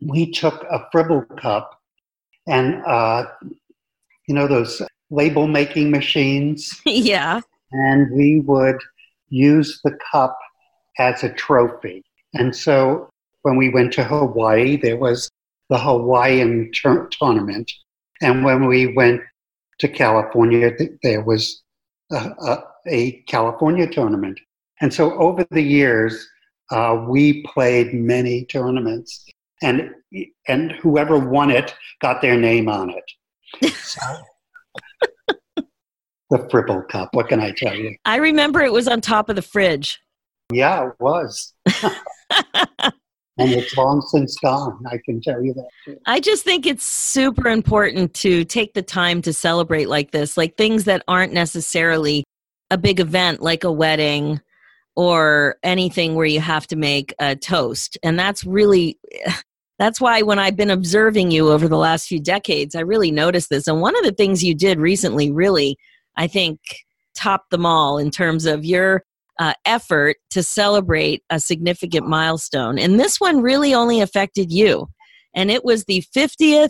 we 0.00 0.30
took 0.30 0.64
a 0.64 0.86
fribble 0.90 1.22
cup, 1.40 1.78
and 2.46 2.82
uh, 2.84 3.26
you 4.26 4.34
know 4.34 4.46
those 4.46 4.82
label 5.10 5.46
making 5.46 5.90
machines. 5.90 6.80
yeah. 6.86 7.40
And 7.72 8.10
we 8.12 8.40
would 8.40 8.78
use 9.28 9.80
the 9.84 9.96
cup 10.10 10.36
as 10.98 11.22
a 11.22 11.32
trophy. 11.32 12.04
And 12.34 12.54
so 12.54 13.08
when 13.42 13.56
we 13.56 13.68
went 13.68 13.92
to 13.94 14.04
Hawaii, 14.04 14.76
there 14.76 14.96
was 14.96 15.30
the 15.68 15.78
Hawaiian 15.78 16.70
tur- 16.72 17.08
tournament. 17.08 17.70
And 18.20 18.44
when 18.44 18.66
we 18.66 18.94
went 18.94 19.22
to 19.80 19.88
California, 19.88 20.70
there 21.02 21.22
was 21.22 21.62
a, 22.10 22.16
a, 22.16 22.64
a 22.86 23.12
California 23.22 23.86
tournament. 23.86 24.38
And 24.82 24.92
so 24.92 25.16
over 25.18 25.46
the 25.50 25.62
years, 25.62 26.28
uh, 26.70 27.04
we 27.08 27.44
played 27.44 27.94
many 27.94 28.44
tournaments, 28.46 29.24
and 29.62 29.90
and 30.48 30.72
whoever 30.72 31.18
won 31.18 31.50
it 31.50 31.74
got 32.00 32.20
their 32.20 32.36
name 32.36 32.68
on 32.68 32.90
it. 32.90 33.72
So, 33.74 34.00
the 36.30 36.48
Fribble 36.50 36.82
Cup. 36.90 37.10
What 37.12 37.28
can 37.28 37.40
I 37.40 37.52
tell 37.52 37.74
you? 37.74 37.96
I 38.04 38.16
remember 38.16 38.60
it 38.60 38.72
was 38.72 38.88
on 38.88 39.00
top 39.00 39.28
of 39.28 39.36
the 39.36 39.42
fridge. 39.42 40.00
Yeah, 40.52 40.88
it 40.88 40.94
was. 40.98 41.54
and 43.38 43.52
it's 43.52 43.76
long 43.76 44.02
since 44.02 44.36
gone. 44.38 44.82
I 44.90 44.98
can 45.04 45.20
tell 45.20 45.42
you 45.42 45.54
that. 45.54 45.68
Too. 45.84 45.98
I 46.06 46.18
just 46.18 46.44
think 46.44 46.66
it's 46.66 46.84
super 46.84 47.48
important 47.48 48.14
to 48.14 48.44
take 48.44 48.74
the 48.74 48.82
time 48.82 49.22
to 49.22 49.32
celebrate 49.32 49.88
like 49.88 50.10
this, 50.10 50.36
like 50.36 50.56
things 50.56 50.84
that 50.84 51.04
aren't 51.06 51.32
necessarily 51.32 52.24
a 52.70 52.78
big 52.78 52.98
event, 52.98 53.42
like 53.42 53.64
a 53.64 53.72
wedding. 53.72 54.40
Or 54.96 55.56
anything 55.62 56.14
where 56.14 56.26
you 56.26 56.40
have 56.40 56.66
to 56.68 56.76
make 56.76 57.14
a 57.18 57.36
toast. 57.36 57.98
And 58.02 58.18
that's 58.18 58.44
really 58.44 58.98
that's 59.78 60.00
why 60.00 60.22
when 60.22 60.38
I've 60.38 60.56
been 60.56 60.70
observing 60.70 61.32
you 61.32 61.50
over 61.50 61.66
the 61.66 61.78
last 61.78 62.06
few 62.06 62.20
decades, 62.20 62.76
I 62.76 62.80
really 62.80 63.10
noticed 63.10 63.48
this. 63.50 63.66
And 63.66 63.80
one 63.80 63.96
of 63.96 64.04
the 64.04 64.12
things 64.12 64.44
you 64.44 64.54
did 64.54 64.78
recently 64.78 65.32
really, 65.32 65.76
I 66.16 66.28
think, 66.28 66.60
topped 67.16 67.50
them 67.50 67.66
all 67.66 67.98
in 67.98 68.10
terms 68.10 68.46
of 68.46 68.64
your 68.64 69.02
uh, 69.40 69.54
effort 69.64 70.18
to 70.30 70.42
celebrate 70.42 71.24
a 71.30 71.40
significant 71.40 72.06
milestone. 72.06 72.78
And 72.78 73.00
this 73.00 73.20
one 73.20 73.42
really 73.42 73.74
only 73.74 74.00
affected 74.00 74.52
you. 74.52 74.88
And 75.34 75.50
it 75.50 75.64
was 75.64 75.84
the 75.84 76.04
50th 76.14 76.68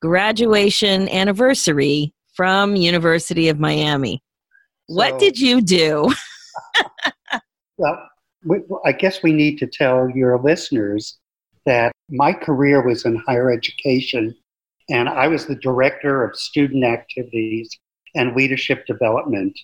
graduation 0.00 1.08
anniversary 1.08 2.14
from 2.34 2.76
University 2.76 3.48
of 3.48 3.58
Miami. 3.58 4.22
So, 4.88 4.96
what 4.96 5.18
did 5.18 5.38
you 5.38 5.60
do? 5.60 6.12
well, 7.76 8.08
we, 8.44 8.58
I 8.84 8.92
guess 8.92 9.22
we 9.22 9.32
need 9.32 9.58
to 9.58 9.66
tell 9.66 10.10
your 10.10 10.38
listeners 10.38 11.18
that 11.66 11.92
my 12.10 12.32
career 12.32 12.86
was 12.86 13.04
in 13.04 13.16
higher 13.16 13.50
education, 13.50 14.34
and 14.90 15.08
I 15.08 15.28
was 15.28 15.46
the 15.46 15.56
director 15.56 16.24
of 16.24 16.36
student 16.36 16.84
activities 16.84 17.70
and 18.14 18.36
leadership 18.36 18.86
development 18.86 19.58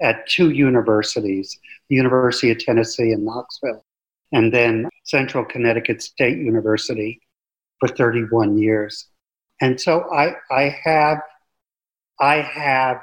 at 0.00 0.26
two 0.28 0.50
universities 0.50 1.58
the 1.88 1.96
University 1.96 2.50
of 2.50 2.58
Tennessee 2.58 3.12
in 3.12 3.24
Knoxville, 3.24 3.84
and 4.32 4.52
then 4.52 4.88
Central 5.04 5.44
Connecticut 5.44 6.02
State 6.02 6.38
University 6.38 7.20
for 7.78 7.88
31 7.88 8.58
years. 8.58 9.08
And 9.60 9.80
so 9.80 10.10
I, 10.12 10.34
I 10.50 10.76
have 10.84 11.18
I 12.20 12.36
have 12.36 13.00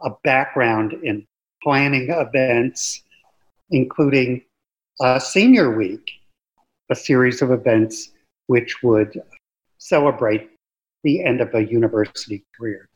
a 0.00 0.10
background 0.24 0.94
in 1.02 1.26
planning 1.62 2.10
events, 2.10 3.02
including 3.70 4.42
uh, 5.00 5.18
Senior 5.18 5.76
Week, 5.76 6.10
a 6.90 6.94
series 6.94 7.42
of 7.42 7.50
events 7.50 8.12
which 8.46 8.82
would 8.82 9.20
celebrate 9.78 10.50
the 11.02 11.22
end 11.22 11.40
of 11.40 11.54
a 11.54 11.64
university 11.64 12.44
career. 12.56 12.88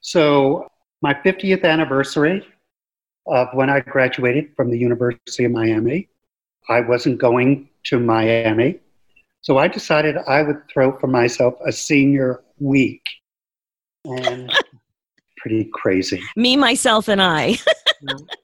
So, 0.00 0.68
my 1.02 1.14
50th 1.14 1.64
anniversary 1.64 2.46
of 3.26 3.48
when 3.52 3.68
I 3.70 3.80
graduated 3.80 4.54
from 4.56 4.70
the 4.70 4.78
University 4.78 5.44
of 5.44 5.52
Miami, 5.52 6.08
I 6.68 6.80
wasn't 6.80 7.18
going 7.18 7.68
to 7.84 7.98
Miami. 7.98 8.80
So, 9.42 9.58
I 9.58 9.68
decided 9.68 10.16
I 10.16 10.42
would 10.42 10.62
throw 10.72 10.96
for 10.98 11.06
myself 11.06 11.54
a 11.64 11.72
senior 11.72 12.42
week. 12.58 13.02
And 14.04 14.52
pretty 15.36 15.70
crazy. 15.72 16.22
Me, 16.36 16.56
myself, 16.56 17.08
and 17.08 17.22
I. 17.22 17.58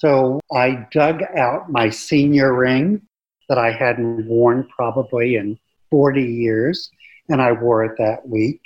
so, 0.00 0.40
I 0.50 0.86
dug 0.92 1.22
out 1.36 1.70
my 1.70 1.90
senior 1.90 2.54
ring 2.54 3.02
that 3.50 3.58
I 3.58 3.70
hadn't 3.70 4.26
worn 4.26 4.66
probably 4.74 5.36
in 5.36 5.58
40 5.90 6.22
years, 6.22 6.90
and 7.28 7.42
I 7.42 7.52
wore 7.52 7.84
it 7.84 7.98
that 7.98 8.26
week. 8.26 8.62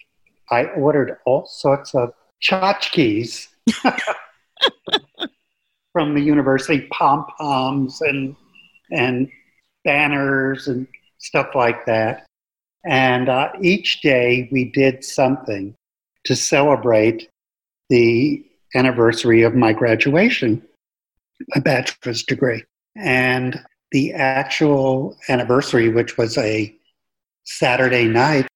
I 0.53 0.67
ordered 0.67 1.19
all 1.27 1.45
sorts 1.47 1.93
of 1.97 2.13
tchotchkes 2.41 3.49
from 5.93 6.15
the 6.15 6.21
university, 6.21 6.87
pom 6.93 7.27
poms 7.37 8.01
and 8.01 8.37
and 8.93 9.29
banners 9.85 10.69
and 10.69 10.87
stuff 11.19 11.49
like 11.57 11.85
that. 11.87 12.27
And 12.87 13.29
uh, 13.29 13.49
each 13.61 14.03
day 14.03 14.49
we 14.53 14.67
did 14.67 15.03
something 15.03 15.75
to 16.27 16.37
celebrate 16.37 17.29
the 17.91 18.45
anniversary 18.77 19.43
of 19.43 19.57
my 19.57 19.73
graduation, 19.73 20.63
my 21.55 21.61
bachelor's 21.61 22.23
degree. 22.23 22.63
And 22.97 23.61
the 23.91 24.13
actual 24.13 25.17
anniversary, 25.29 25.89
which 25.89 26.17
was 26.17 26.39
a 26.39 26.75
Saturday 27.45 28.07
night, 28.07 28.47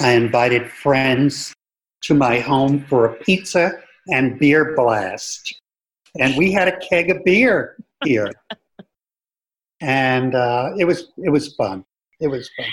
I 0.00 0.12
invited 0.12 0.70
friends 0.70 1.54
to 2.02 2.14
my 2.14 2.40
home 2.40 2.84
for 2.88 3.06
a 3.06 3.14
pizza 3.14 3.72
and 4.08 4.38
beer 4.38 4.74
blast. 4.74 5.54
And 6.18 6.36
we 6.36 6.52
had 6.52 6.68
a 6.68 6.76
keg 6.78 7.10
of 7.10 7.24
beer 7.24 7.76
here. 8.04 8.30
and 9.80 10.34
uh, 10.34 10.72
it 10.78 10.84
was 10.84 11.12
it 11.18 11.30
was 11.30 11.54
fun. 11.54 11.84
It 12.20 12.28
was 12.28 12.50
fun. 12.56 12.66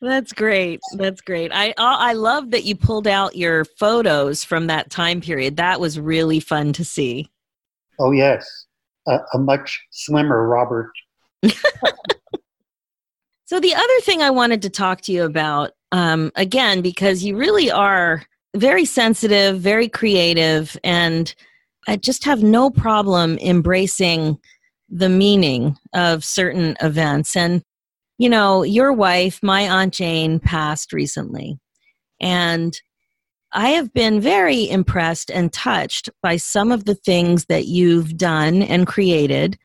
That's 0.00 0.32
great. 0.32 0.80
That's 0.94 1.20
great. 1.20 1.50
I 1.52 1.74
I 1.76 2.12
love 2.12 2.50
that 2.50 2.64
you 2.64 2.76
pulled 2.76 3.06
out 3.06 3.36
your 3.36 3.64
photos 3.64 4.44
from 4.44 4.66
that 4.66 4.90
time 4.90 5.20
period. 5.20 5.56
That 5.56 5.80
was 5.80 5.98
really 5.98 6.40
fun 6.40 6.72
to 6.74 6.84
see. 6.84 7.30
Oh 7.98 8.12
yes 8.12 8.66
a, 9.06 9.18
a 9.34 9.38
much 9.38 9.84
slimmer 9.90 10.46
Robert. 10.46 10.90
so 13.46 13.60
the 13.60 13.74
other 13.74 14.00
thing 14.00 14.22
I 14.22 14.30
wanted 14.30 14.62
to 14.62 14.70
talk 14.70 15.00
to 15.02 15.12
you 15.12 15.24
about, 15.24 15.72
um, 15.92 16.32
again, 16.34 16.82
because 16.82 17.24
you 17.24 17.36
really 17.36 17.70
are 17.70 18.24
very 18.54 18.84
sensitive, 18.84 19.60
very 19.60 19.88
creative, 19.88 20.76
and 20.82 21.34
I 21.88 21.96
just 21.96 22.24
have 22.24 22.42
no 22.42 22.70
problem 22.70 23.38
embracing 23.38 24.38
the 24.88 25.08
meaning 25.08 25.76
of 25.94 26.24
certain 26.24 26.76
events. 26.80 27.36
And, 27.36 27.62
you 28.18 28.28
know, 28.28 28.62
your 28.62 28.92
wife, 28.92 29.40
my 29.42 29.68
Aunt 29.68 29.94
Jane, 29.94 30.40
passed 30.40 30.92
recently. 30.92 31.58
And 32.20 32.76
I 33.56 33.70
have 33.70 33.90
been 33.94 34.20
very 34.20 34.68
impressed 34.68 35.30
and 35.30 35.50
touched 35.50 36.10
by 36.22 36.36
some 36.36 36.70
of 36.70 36.84
the 36.84 36.94
things 36.94 37.46
that 37.46 37.64
you've 37.64 38.18
done 38.18 38.60
and 38.60 38.86
created 38.86 39.56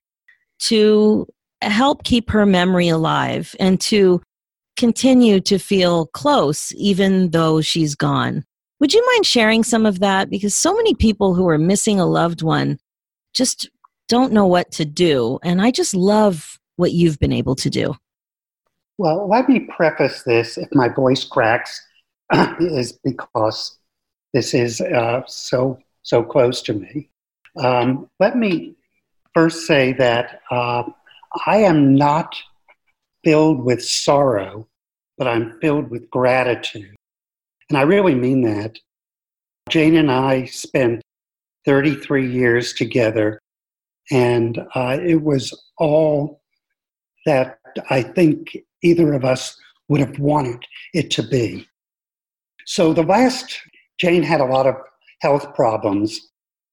to 0.60 1.28
help 1.62 2.06
keep 2.06 2.30
her 2.30 2.46
memory 2.46 2.88
alive 2.88 3.54
and 3.60 3.82
to 3.82 4.22
continue 4.78 5.42
to 5.42 5.60
feel 5.60 6.06
close 6.08 6.74
even 6.76 7.32
though 7.32 7.60
she's 7.60 7.94
gone. 7.94 8.46
Would 8.80 8.94
you 8.94 9.06
mind 9.14 9.26
sharing 9.26 9.62
some 9.62 9.86
of 9.86 10.00
that? 10.00 10.30
Because 10.30 10.56
so 10.56 10.74
many 10.74 10.96
people 10.96 11.36
who 11.36 11.50
are 11.50 11.58
missing 11.58 12.00
a 12.00 12.06
loved 12.06 12.42
one 12.42 12.80
just 13.34 13.70
don't 14.08 14.32
know 14.32 14.48
what 14.48 14.72
to 14.72 14.86
do. 14.86 15.38
And 15.44 15.62
I 15.62 15.70
just 15.70 15.94
love 15.94 16.58
what 16.78 16.94
you've 16.94 17.20
been 17.20 17.34
able 17.34 17.56
to 17.56 17.70
do. 17.70 17.96
Well, 18.98 19.28
let 19.28 19.50
me 19.50 19.68
preface 19.76 20.24
this 20.24 20.58
if 20.58 20.70
my 20.72 20.88
voice 20.88 21.26
cracks, 21.26 21.86
is 22.62 22.94
because 23.04 23.78
this 24.34 24.54
is 24.54 24.82
uh, 24.82 25.22
so 25.28 25.80
so 26.04 26.24
close 26.24 26.62
to 26.64 26.74
me. 26.74 27.10
Um, 27.58 28.10
let 28.20 28.38
me 28.38 28.76
first 29.34 29.68
say 29.68 29.94
that 29.94 30.42
uh, 30.50 30.84
I 31.46 31.58
am 31.58 31.96
not 31.96 32.36
filled 33.24 33.64
with 33.64 33.84
sorrow, 33.84 34.68
but 35.18 35.28
I'm 35.28 35.60
filled 35.60 35.90
with 35.90 36.10
gratitude, 36.10 36.96
and 37.70 37.78
I 37.78 37.84
really 37.84 38.16
mean 38.16 38.42
that. 38.42 38.78
Jane 39.70 39.96
and 39.96 40.12
I 40.12 40.46
spent 40.46 41.02
33 41.66 42.30
years 42.30 42.74
together, 42.74 43.40
and 44.10 44.58
uh, 44.76 44.98
it 45.02 45.22
was 45.22 45.54
all 45.78 46.42
that 47.26 47.60
I 47.90 48.02
think 48.02 48.58
either 48.82 49.14
of 49.14 49.24
us 49.24 49.56
would 49.88 50.00
have 50.00 50.18
wanted 50.20 50.64
it 50.94 51.12
to 51.12 51.24
be. 51.24 51.68
So 52.66 52.94
the 52.94 53.04
last 53.04 53.60
Jane 54.02 54.24
had 54.24 54.42
a 54.42 54.46
lot 54.46 54.66
of 54.66 54.76
health 55.22 55.54
problems, 55.54 56.20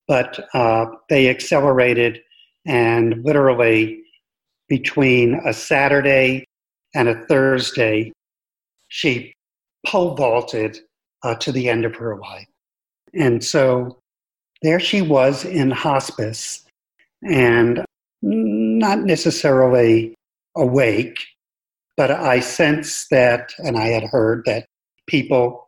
but 0.07 0.49
uh, 0.55 0.87
they 1.11 1.29
accelerated, 1.29 2.23
and 2.67 3.23
literally 3.23 4.01
between 4.67 5.35
a 5.45 5.53
Saturday 5.53 6.47
and 6.95 7.07
a 7.07 7.27
Thursday, 7.27 8.13
she 8.89 9.35
pole 9.87 10.15
vaulted 10.15 10.79
uh, 11.23 11.35
to 11.35 11.53
the 11.53 11.69
end 11.69 11.85
of 11.85 11.95
her 11.97 12.17
life. 12.17 12.47
And 13.13 13.45
so 13.45 13.99
there 14.63 14.81
she 14.81 15.03
was 15.03 15.45
in 15.45 15.71
hospice 15.71 16.65
and 17.23 17.85
not 18.23 19.01
necessarily 19.01 20.15
awake, 20.57 21.19
but 21.95 22.11
I 22.11 22.41
sensed 22.41 23.11
that, 23.11 23.53
and 23.59 23.77
I 23.77 23.89
had 23.89 24.05
heard 24.05 24.45
that 24.47 24.65
people 25.07 25.67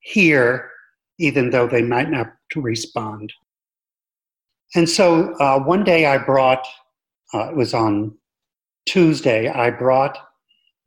hear 0.00 0.72
even 1.18 1.50
though 1.50 1.66
they 1.66 1.82
might 1.82 2.10
not 2.10 2.32
respond. 2.54 3.32
And 4.74 4.88
so 4.88 5.34
uh, 5.34 5.60
one 5.60 5.84
day 5.84 6.06
I 6.06 6.18
brought, 6.18 6.66
uh, 7.32 7.50
it 7.50 7.56
was 7.56 7.74
on 7.74 8.16
Tuesday, 8.86 9.48
I 9.48 9.70
brought 9.70 10.18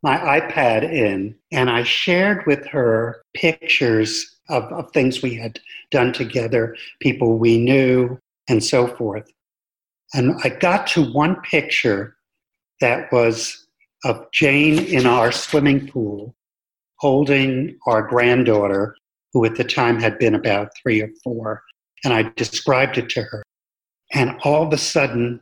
my 0.01 0.17
iPad 0.17 0.83
in 0.83 1.35
and 1.51 1.69
I 1.69 1.83
shared 1.83 2.45
with 2.45 2.65
her 2.67 3.21
pictures 3.33 4.37
of, 4.49 4.63
of 4.71 4.91
things 4.91 5.21
we 5.21 5.35
had 5.35 5.59
done 5.91 6.13
together, 6.13 6.75
people 7.01 7.37
we 7.37 7.57
knew, 7.57 8.17
and 8.47 8.63
so 8.63 8.87
forth. 8.87 9.31
And 10.13 10.39
I 10.43 10.49
got 10.49 10.87
to 10.87 11.11
one 11.11 11.35
picture 11.41 12.15
that 12.81 13.11
was 13.11 13.67
of 14.05 14.25
Jane 14.31 14.79
in 14.85 15.05
our 15.05 15.31
swimming 15.31 15.87
pool 15.87 16.35
holding 16.99 17.77
our 17.87 18.01
granddaughter 18.01 18.95
who 19.33 19.45
at 19.45 19.55
the 19.55 19.63
time 19.63 19.99
had 19.99 20.17
been 20.19 20.35
about 20.35 20.69
three 20.81 21.01
or 21.01 21.09
four. 21.23 21.63
And 22.03 22.13
I 22.13 22.31
described 22.35 22.97
it 22.97 23.09
to 23.09 23.23
her. 23.23 23.43
And 24.13 24.37
all 24.43 24.65
of 24.65 24.73
a 24.73 24.77
sudden, 24.77 25.39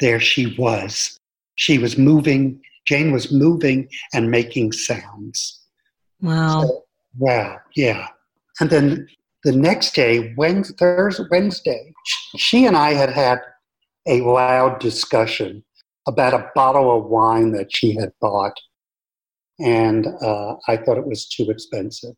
there 0.00 0.20
she 0.20 0.54
was. 0.56 1.18
She 1.56 1.78
was 1.78 1.98
moving, 1.98 2.60
Jane 2.86 3.12
was 3.12 3.32
moving 3.32 3.88
and 4.12 4.30
making 4.30 4.72
sounds. 4.72 5.60
Wow. 6.20 6.62
So, 6.62 6.84
wow, 7.18 7.58
yeah. 7.76 8.08
And 8.60 8.70
then 8.70 9.08
the 9.44 9.52
next 9.52 9.94
day, 9.94 10.34
Wednesday, 10.36 10.74
Thursday, 10.78 11.24
Wednesday, 11.30 11.92
she 12.36 12.66
and 12.66 12.76
I 12.76 12.94
had 12.94 13.10
had 13.10 13.40
a 14.06 14.20
loud 14.22 14.80
discussion 14.80 15.64
about 16.06 16.34
a 16.34 16.50
bottle 16.54 16.96
of 16.96 17.06
wine 17.06 17.52
that 17.52 17.74
she 17.74 17.94
had 17.94 18.12
bought, 18.20 18.58
and 19.58 20.06
uh, 20.22 20.56
I 20.68 20.76
thought 20.76 20.98
it 20.98 21.06
was 21.06 21.28
too 21.28 21.50
expensive. 21.50 22.14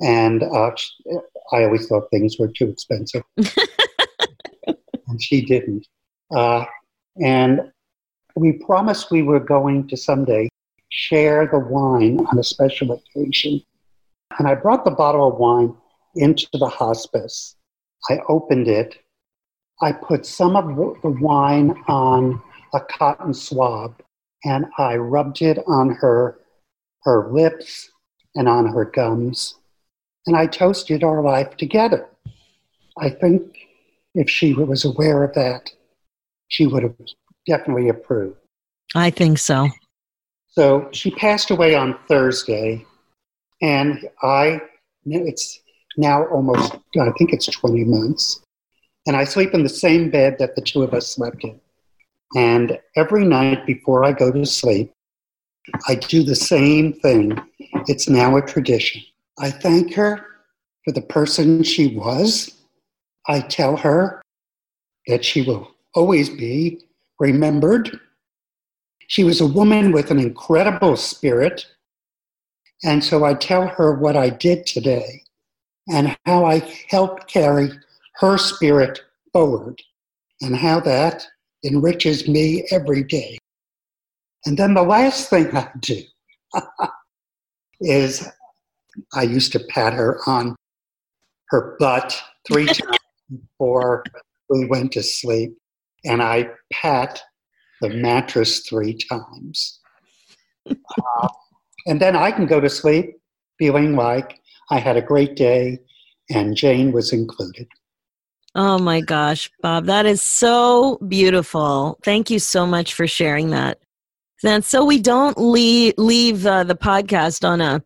And 0.00 0.42
uh, 0.42 0.70
I 1.52 1.64
always 1.64 1.88
thought 1.88 2.10
things 2.10 2.36
were 2.38 2.48
too 2.48 2.68
expensive, 2.68 3.22
and 4.66 5.20
she 5.20 5.44
didn't. 5.44 5.86
Uh, 6.30 6.64
and 7.20 7.72
we 8.36 8.52
promised 8.52 9.10
we 9.10 9.22
were 9.22 9.40
going 9.40 9.88
to 9.88 9.96
someday 9.96 10.48
share 10.90 11.48
the 11.50 11.58
wine 11.58 12.24
on 12.30 12.38
a 12.38 12.44
special 12.44 12.92
occasion. 12.92 13.60
And 14.38 14.46
I 14.46 14.54
brought 14.54 14.84
the 14.84 14.92
bottle 14.92 15.28
of 15.28 15.38
wine 15.38 15.74
into 16.14 16.46
the 16.52 16.68
hospice. 16.68 17.56
I 18.08 18.20
opened 18.28 18.68
it. 18.68 18.98
I 19.80 19.92
put 19.92 20.26
some 20.26 20.56
of 20.56 20.66
the 21.02 21.10
wine 21.10 21.70
on 21.88 22.40
a 22.74 22.80
cotton 22.80 23.34
swab 23.34 24.00
and 24.44 24.66
I 24.76 24.96
rubbed 24.96 25.42
it 25.42 25.58
on 25.66 25.90
her, 25.90 26.40
her 27.02 27.32
lips 27.32 27.90
and 28.34 28.48
on 28.48 28.66
her 28.66 28.84
gums. 28.84 29.56
And 30.26 30.36
I 30.36 30.46
toasted 30.46 31.02
our 31.02 31.22
life 31.22 31.56
together. 31.56 32.08
I 32.98 33.10
think 33.10 33.56
if 34.14 34.28
she 34.28 34.52
was 34.54 34.84
aware 34.84 35.24
of 35.24 35.34
that, 35.34 35.70
she 36.48 36.66
would 36.66 36.82
have 36.82 36.94
definitely 37.46 37.88
approved. 37.88 38.36
I 38.94 39.10
think 39.10 39.38
so. 39.38 39.68
So 40.48 40.88
she 40.92 41.10
passed 41.12 41.50
away 41.50 41.74
on 41.74 41.96
Thursday, 42.08 42.84
and 43.62 44.08
I, 44.22 44.60
it's 45.04 45.60
now 45.96 46.26
almost, 46.26 46.74
I 46.98 47.10
think 47.16 47.32
it's 47.32 47.46
20 47.46 47.84
months, 47.84 48.40
and 49.06 49.16
I 49.16 49.24
sleep 49.24 49.54
in 49.54 49.62
the 49.62 49.68
same 49.68 50.10
bed 50.10 50.36
that 50.38 50.56
the 50.56 50.62
two 50.62 50.82
of 50.82 50.94
us 50.94 51.06
slept 51.08 51.44
in. 51.44 51.60
And 52.34 52.78
every 52.96 53.24
night 53.24 53.66
before 53.66 54.04
I 54.04 54.12
go 54.12 54.30
to 54.30 54.44
sleep, 54.44 54.92
I 55.86 55.94
do 55.94 56.22
the 56.22 56.34
same 56.34 56.92
thing. 56.92 57.38
It's 57.86 58.08
now 58.08 58.36
a 58.36 58.42
tradition. 58.42 59.02
I 59.38 59.50
thank 59.50 59.94
her 59.94 60.24
for 60.84 60.92
the 60.92 61.02
person 61.02 61.62
she 61.62 61.94
was. 61.96 62.54
I 63.26 63.40
tell 63.40 63.76
her 63.76 64.22
that 65.06 65.24
she 65.24 65.42
will 65.42 65.74
always 65.94 66.28
be 66.30 66.80
remembered. 67.18 68.00
She 69.08 69.24
was 69.24 69.40
a 69.40 69.46
woman 69.46 69.92
with 69.92 70.10
an 70.10 70.18
incredible 70.18 70.96
spirit. 70.96 71.66
And 72.84 73.02
so 73.02 73.24
I 73.24 73.34
tell 73.34 73.66
her 73.66 73.94
what 73.94 74.16
I 74.16 74.30
did 74.30 74.66
today 74.66 75.22
and 75.88 76.16
how 76.26 76.44
I 76.44 76.58
helped 76.88 77.26
carry 77.26 77.70
her 78.16 78.38
spirit 78.38 79.00
forward 79.32 79.80
and 80.40 80.56
how 80.56 80.80
that 80.80 81.26
enriches 81.64 82.28
me 82.28 82.66
every 82.70 83.02
day. 83.02 83.38
And 84.46 84.58
then 84.58 84.74
the 84.74 84.82
last 84.82 85.30
thing 85.30 85.54
I 85.56 85.68
do 85.80 86.00
is 87.80 88.28
I 89.14 89.22
used 89.22 89.52
to 89.52 89.60
pat 89.60 89.92
her 89.92 90.20
on 90.26 90.56
her 91.48 91.76
butt 91.78 92.20
three 92.46 92.66
times 92.66 92.98
before 93.30 94.04
we 94.48 94.66
went 94.66 94.92
to 94.92 95.02
sleep 95.02 95.56
and 96.04 96.22
I 96.22 96.50
pat 96.72 97.22
the 97.80 97.90
mattress 97.90 98.66
three 98.68 98.96
times. 99.10 99.80
Uh, 100.68 101.28
and 101.86 101.98
then 101.98 102.14
I 102.14 102.30
can 102.30 102.44
go 102.44 102.60
to 102.60 102.68
sleep 102.68 103.16
feeling 103.58 103.96
like 103.96 104.38
I 104.70 104.78
had 104.78 104.98
a 104.98 105.02
great 105.02 105.34
day 105.34 105.78
and 106.30 106.54
Jane 106.54 106.92
was 106.92 107.12
included. 107.12 107.66
Oh 108.54 108.78
my 108.78 109.00
gosh, 109.00 109.50
Bob, 109.62 109.86
that 109.86 110.04
is 110.04 110.20
so 110.20 110.98
beautiful. 111.08 111.98
Thank 112.04 112.28
you 112.28 112.38
so 112.38 112.66
much 112.66 112.92
for 112.92 113.06
sharing 113.06 113.50
that. 113.50 113.78
And 114.44 114.64
so 114.64 114.84
we 114.84 115.00
don't 115.00 115.36
leave, 115.38 115.94
leave 115.96 116.46
uh, 116.46 116.64
the 116.64 116.76
podcast 116.76 117.46
on 117.46 117.60
a 117.60 117.82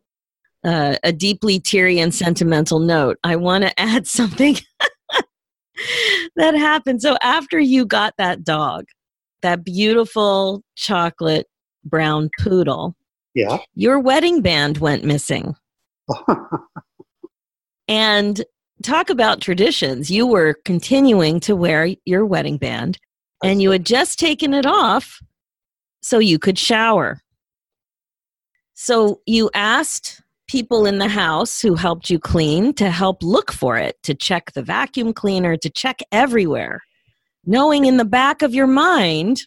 uh, 0.65 0.97
a 1.03 1.13
deeply 1.13 1.59
teary 1.59 1.99
and 1.99 2.15
sentimental 2.15 2.79
note. 2.79 3.19
I 3.25 3.37
want 3.37 3.65
to 3.65 3.81
add 3.81 4.07
something 4.07 4.57
that 6.37 6.55
happened. 6.55 7.03
So 7.03 7.17
after 7.23 7.59
you 7.59 7.85
got 7.85 8.15
that 8.19 8.45
dog, 8.45 8.85
that 9.43 9.65
beautiful 9.65 10.63
chocolate 10.77 11.47
brown 11.85 12.31
poodle, 12.39 12.95
yeah, 13.35 13.59
your 13.75 13.99
wedding 13.99 14.41
band 14.43 14.79
went 14.79 15.05
missing. 15.05 15.57
and 17.89 18.45
talk 18.83 19.11
about 19.11 19.41
traditions. 19.41 20.11
You 20.11 20.27
were 20.27 20.57
continuing 20.65 21.41
to 21.41 21.57
wear 21.57 21.89
your 22.05 22.27
wedding 22.27 22.59
band, 22.59 22.99
and 23.43 23.63
you 23.63 23.71
had 23.71 23.87
just 23.87 24.19
taken 24.19 24.55
it 24.55 24.67
off 24.67 25.19
so 26.03 26.19
you 26.19 26.39
could 26.39 26.59
shower. 26.59 27.21
So 28.75 29.21
you 29.27 29.51
asked 29.55 30.21
people 30.49 30.85
in 30.85 30.99
the 30.99 31.09
house 31.09 31.63
who 31.63 31.75
helped 31.75 32.11
you 32.11 32.19
clean 32.19 32.75
to 32.75 32.91
help 32.91 33.23
look 33.23 33.53
for 33.53 33.79
it, 33.79 34.03
to 34.03 34.15
check 34.15 34.53
the 34.53 34.63
vacuum 34.63 35.13
cleaner, 35.13 35.57
to 35.57 35.71
check 35.71 36.01
everywhere, 36.11 36.83
knowing 37.47 37.85
in 37.85 37.97
the 37.97 38.05
back 38.05 38.43
of 38.43 38.55
your 38.55 38.67
mind, 38.67 39.43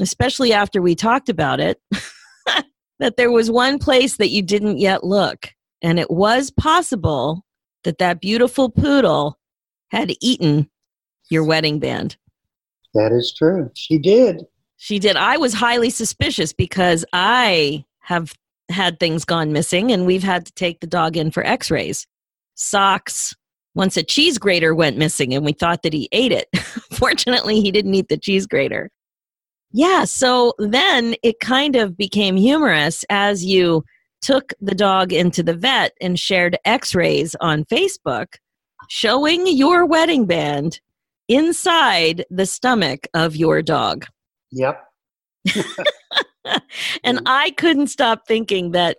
especially 0.00 0.52
after 0.52 0.82
we 0.82 0.94
talked 0.94 1.28
about 1.28 1.60
it, 1.60 1.80
that 2.98 3.16
there 3.16 3.30
was 3.30 3.50
one 3.50 3.78
place 3.78 4.16
that 4.16 4.30
you 4.30 4.42
didn't 4.42 4.78
yet 4.78 5.04
look. 5.04 5.48
And 5.80 5.98
it 5.98 6.10
was 6.10 6.50
possible 6.50 7.44
that 7.84 7.98
that 7.98 8.20
beautiful 8.20 8.68
poodle 8.68 9.38
had 9.90 10.12
eaten 10.20 10.68
your 11.30 11.44
wedding 11.44 11.78
band. 11.78 12.16
That 12.94 13.12
is 13.12 13.34
true. 13.36 13.70
She 13.74 13.98
did. 13.98 14.42
She 14.82 14.98
did. 14.98 15.16
I 15.16 15.36
was 15.36 15.54
highly 15.54 15.90
suspicious 15.90 16.52
because 16.52 17.04
I 17.12 17.84
have 18.00 18.34
had 18.68 18.98
things 18.98 19.24
gone 19.24 19.52
missing 19.52 19.92
and 19.92 20.06
we've 20.06 20.24
had 20.24 20.44
to 20.46 20.52
take 20.54 20.80
the 20.80 20.88
dog 20.88 21.16
in 21.16 21.30
for 21.30 21.46
x 21.46 21.70
rays. 21.70 22.04
Socks. 22.56 23.32
Once 23.76 23.96
a 23.96 24.02
cheese 24.02 24.38
grater 24.38 24.74
went 24.74 24.98
missing 24.98 25.34
and 25.34 25.44
we 25.44 25.52
thought 25.52 25.84
that 25.84 25.92
he 25.92 26.08
ate 26.10 26.32
it. 26.32 26.48
Fortunately, 26.98 27.60
he 27.60 27.70
didn't 27.70 27.94
eat 27.94 28.08
the 28.08 28.18
cheese 28.18 28.44
grater. 28.44 28.90
Yeah, 29.70 30.02
so 30.02 30.52
then 30.58 31.14
it 31.22 31.38
kind 31.38 31.76
of 31.76 31.96
became 31.96 32.34
humorous 32.34 33.04
as 33.08 33.44
you 33.44 33.84
took 34.20 34.52
the 34.60 34.74
dog 34.74 35.12
into 35.12 35.44
the 35.44 35.54
vet 35.54 35.92
and 36.00 36.18
shared 36.18 36.58
x 36.64 36.92
rays 36.92 37.36
on 37.40 37.66
Facebook 37.66 38.34
showing 38.88 39.46
your 39.46 39.86
wedding 39.86 40.26
band 40.26 40.80
inside 41.28 42.24
the 42.30 42.46
stomach 42.46 43.06
of 43.14 43.36
your 43.36 43.62
dog. 43.62 44.06
Yep. 44.52 44.84
and 47.04 47.20
I 47.26 47.50
couldn't 47.52 47.88
stop 47.88 48.26
thinking 48.26 48.72
that 48.72 48.98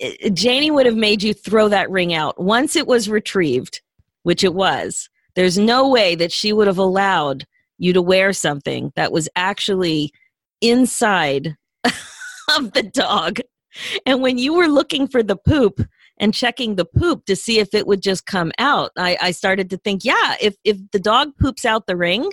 eh, 0.00 0.28
Janie 0.30 0.70
would 0.70 0.86
have 0.86 0.96
made 0.96 1.22
you 1.22 1.32
throw 1.32 1.68
that 1.68 1.90
ring 1.90 2.12
out 2.12 2.42
once 2.42 2.76
it 2.76 2.86
was 2.86 3.08
retrieved, 3.08 3.80
which 4.24 4.44
it 4.44 4.54
was. 4.54 5.08
There's 5.34 5.58
no 5.58 5.88
way 5.88 6.14
that 6.16 6.32
she 6.32 6.52
would 6.52 6.66
have 6.66 6.78
allowed 6.78 7.46
you 7.78 7.92
to 7.92 8.02
wear 8.02 8.32
something 8.32 8.92
that 8.96 9.12
was 9.12 9.28
actually 9.36 10.12
inside 10.60 11.56
of 11.84 12.72
the 12.72 12.88
dog. 12.92 13.40
And 14.06 14.22
when 14.22 14.38
you 14.38 14.54
were 14.54 14.68
looking 14.68 15.08
for 15.08 15.22
the 15.22 15.36
poop 15.36 15.80
and 16.18 16.32
checking 16.32 16.76
the 16.76 16.84
poop 16.84 17.24
to 17.26 17.34
see 17.34 17.58
if 17.58 17.74
it 17.74 17.88
would 17.88 18.02
just 18.02 18.26
come 18.26 18.52
out, 18.58 18.92
I, 18.96 19.18
I 19.20 19.30
started 19.32 19.70
to 19.70 19.76
think, 19.78 20.04
yeah, 20.04 20.36
if, 20.40 20.54
if 20.62 20.78
the 20.92 21.00
dog 21.00 21.36
poops 21.36 21.64
out 21.64 21.86
the 21.86 21.96
ring, 21.96 22.30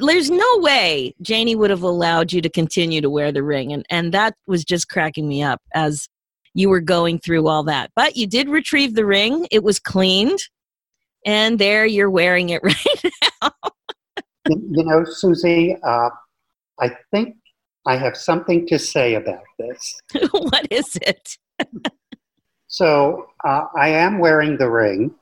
there's 0.00 0.30
no 0.30 0.58
way 0.58 1.14
Janie 1.22 1.56
would 1.56 1.70
have 1.70 1.82
allowed 1.82 2.32
you 2.32 2.40
to 2.40 2.48
continue 2.48 3.00
to 3.00 3.10
wear 3.10 3.32
the 3.32 3.42
ring. 3.42 3.72
And, 3.72 3.84
and 3.90 4.12
that 4.12 4.34
was 4.46 4.64
just 4.64 4.88
cracking 4.88 5.28
me 5.28 5.42
up 5.42 5.60
as 5.74 6.08
you 6.54 6.68
were 6.68 6.80
going 6.80 7.18
through 7.18 7.46
all 7.46 7.62
that. 7.64 7.90
But 7.94 8.16
you 8.16 8.26
did 8.26 8.48
retrieve 8.48 8.94
the 8.94 9.06
ring, 9.06 9.46
it 9.50 9.62
was 9.62 9.78
cleaned, 9.78 10.40
and 11.24 11.58
there 11.58 11.86
you're 11.86 12.10
wearing 12.10 12.50
it 12.50 12.62
right 12.64 13.12
now. 13.42 13.52
you 14.46 14.84
know, 14.84 15.04
Suzy, 15.04 15.76
uh, 15.82 16.10
I 16.80 16.96
think 17.10 17.36
I 17.86 17.96
have 17.96 18.16
something 18.16 18.66
to 18.66 18.78
say 18.78 19.14
about 19.14 19.44
this. 19.58 20.00
what 20.30 20.66
is 20.70 20.96
it? 21.02 21.36
so 22.66 23.26
uh, 23.44 23.64
I 23.76 23.90
am 23.90 24.18
wearing 24.18 24.56
the 24.56 24.70
ring, 24.70 25.14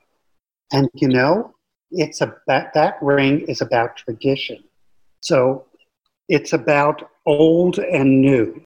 and 0.71 0.89
you 0.93 1.07
know, 1.07 1.53
it's 1.91 2.21
about 2.21 2.73
that 2.73 2.97
ring 3.01 3.41
is 3.41 3.61
about 3.61 3.97
tradition. 3.97 4.63
So 5.21 5.65
it's 6.29 6.53
about 6.53 7.09
old 7.25 7.79
and 7.79 8.21
new. 8.21 8.63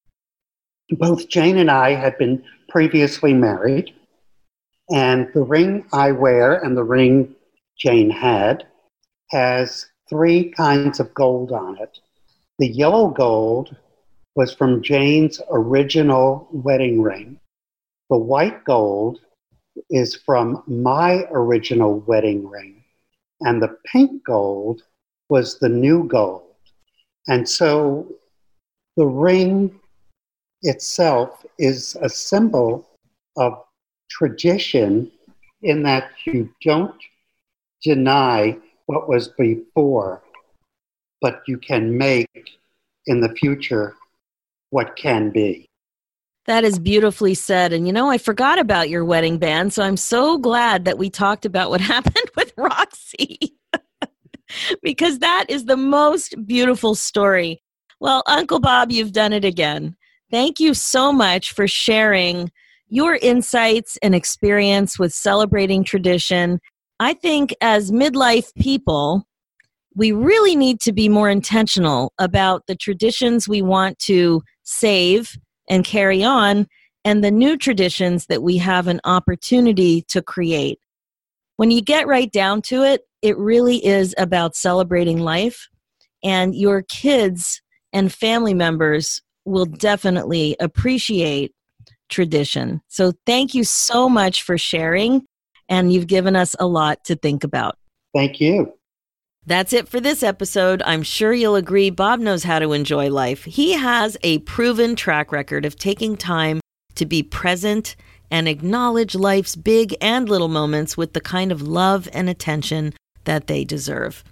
Both 0.91 1.29
Jane 1.29 1.57
and 1.57 1.71
I 1.71 1.91
had 1.91 2.17
been 2.17 2.43
previously 2.67 3.33
married, 3.33 3.93
and 4.89 5.29
the 5.33 5.43
ring 5.43 5.85
I 5.93 6.11
wear 6.11 6.55
and 6.55 6.75
the 6.75 6.83
ring 6.83 7.35
Jane 7.77 8.09
had 8.09 8.67
has 9.29 9.87
three 10.09 10.51
kinds 10.51 10.99
of 10.99 11.13
gold 11.13 11.51
on 11.51 11.77
it. 11.77 11.97
The 12.59 12.67
yellow 12.67 13.09
gold 13.09 13.75
was 14.35 14.53
from 14.53 14.83
Jane's 14.83 15.41
original 15.49 16.47
wedding 16.51 17.01
ring. 17.01 17.39
The 18.09 18.17
white 18.17 18.63
gold 18.65 19.19
is 19.89 20.15
from 20.15 20.63
my 20.67 21.25
original 21.31 21.99
wedding 22.01 22.47
ring. 22.47 22.80
And 23.41 23.61
the 23.61 23.77
pink 23.85 24.23
gold 24.23 24.83
was 25.29 25.59
the 25.59 25.69
new 25.69 26.07
gold. 26.07 26.43
And 27.27 27.47
so 27.47 28.07
the 28.97 29.05
ring 29.05 29.79
itself 30.63 31.45
is 31.57 31.95
a 32.01 32.09
symbol 32.09 32.87
of 33.37 33.63
tradition 34.09 35.11
in 35.63 35.83
that 35.83 36.11
you 36.25 36.53
don't 36.61 36.95
deny 37.81 38.57
what 38.85 39.07
was 39.07 39.29
before, 39.29 40.21
but 41.21 41.41
you 41.47 41.57
can 41.57 41.97
make 41.97 42.59
in 43.07 43.21
the 43.21 43.33
future 43.35 43.95
what 44.69 44.95
can 44.95 45.29
be. 45.29 45.70
That 46.47 46.63
is 46.63 46.79
beautifully 46.79 47.35
said. 47.35 47.71
And 47.71 47.85
you 47.85 47.93
know, 47.93 48.09
I 48.09 48.17
forgot 48.17 48.59
about 48.59 48.89
your 48.89 49.05
wedding 49.05 49.37
band, 49.37 49.73
so 49.73 49.83
I'm 49.83 49.97
so 49.97 50.37
glad 50.37 50.85
that 50.85 50.97
we 50.97 51.09
talked 51.09 51.45
about 51.45 51.69
what 51.69 51.81
happened 51.95 52.29
with 52.35 52.53
Roxy. 52.57 53.37
because 54.83 55.19
that 55.19 55.45
is 55.49 55.65
the 55.65 55.77
most 55.77 56.35
beautiful 56.45 56.95
story. 56.95 57.61
Well, 57.99 58.23
Uncle 58.27 58.59
Bob, 58.59 58.91
you've 58.91 59.11
done 59.11 59.33
it 59.33 59.45
again. 59.45 59.95
Thank 60.31 60.59
you 60.59 60.73
so 60.73 61.11
much 61.11 61.53
for 61.53 61.67
sharing 61.67 62.51
your 62.87 63.15
insights 63.15 63.97
and 64.01 64.15
experience 64.15 64.97
with 64.97 65.13
celebrating 65.13 65.83
tradition. 65.83 66.59
I 66.99 67.13
think 67.13 67.55
as 67.61 67.91
midlife 67.91 68.53
people, 68.55 69.27
we 69.95 70.11
really 70.11 70.55
need 70.55 70.79
to 70.81 70.93
be 70.93 71.09
more 71.09 71.29
intentional 71.29 72.13
about 72.17 72.67
the 72.67 72.75
traditions 72.75 73.47
we 73.47 73.61
want 73.61 73.99
to 73.99 74.41
save 74.63 75.37
and 75.71 75.83
carry 75.83 76.23
on 76.23 76.67
and 77.03 77.23
the 77.23 77.31
new 77.31 77.57
traditions 77.57 78.27
that 78.27 78.43
we 78.43 78.57
have 78.57 78.87
an 78.87 79.01
opportunity 79.05 80.03
to 80.03 80.21
create. 80.21 80.79
When 81.57 81.71
you 81.71 81.81
get 81.81 82.05
right 82.05 82.31
down 82.31 82.61
to 82.63 82.83
it, 82.83 83.01
it 83.23 83.37
really 83.37 83.83
is 83.83 84.13
about 84.17 84.55
celebrating 84.55 85.19
life, 85.19 85.67
and 86.23 86.53
your 86.55 86.83
kids 86.83 87.61
and 87.93 88.11
family 88.11 88.53
members 88.53 89.21
will 89.45 89.65
definitely 89.65 90.55
appreciate 90.59 91.53
tradition. 92.09 92.81
So, 92.87 93.13
thank 93.25 93.53
you 93.53 93.63
so 93.63 94.09
much 94.09 94.43
for 94.43 94.57
sharing, 94.57 95.25
and 95.69 95.93
you've 95.93 96.07
given 96.07 96.35
us 96.35 96.55
a 96.59 96.67
lot 96.67 97.03
to 97.05 97.15
think 97.15 97.43
about. 97.43 97.75
Thank 98.13 98.41
you. 98.41 98.73
That's 99.47 99.73
it 99.73 99.87
for 99.87 99.99
this 99.99 100.21
episode. 100.21 100.83
I'm 100.85 101.01
sure 101.01 101.33
you'll 101.33 101.55
agree 101.55 101.89
Bob 101.89 102.19
knows 102.19 102.43
how 102.43 102.59
to 102.59 102.73
enjoy 102.73 103.09
life. 103.09 103.43
He 103.45 103.73
has 103.73 104.15
a 104.21 104.37
proven 104.39 104.95
track 104.95 105.31
record 105.31 105.65
of 105.65 105.75
taking 105.75 106.15
time 106.15 106.59
to 106.93 107.07
be 107.07 107.23
present 107.23 107.95
and 108.29 108.47
acknowledge 108.47 109.15
life's 109.15 109.55
big 109.55 109.95
and 109.99 110.29
little 110.29 110.47
moments 110.47 110.95
with 110.95 111.13
the 111.13 111.21
kind 111.21 111.51
of 111.51 111.63
love 111.63 112.07
and 112.13 112.29
attention 112.29 112.93
that 113.23 113.47
they 113.47 113.63
deserve. 113.63 114.23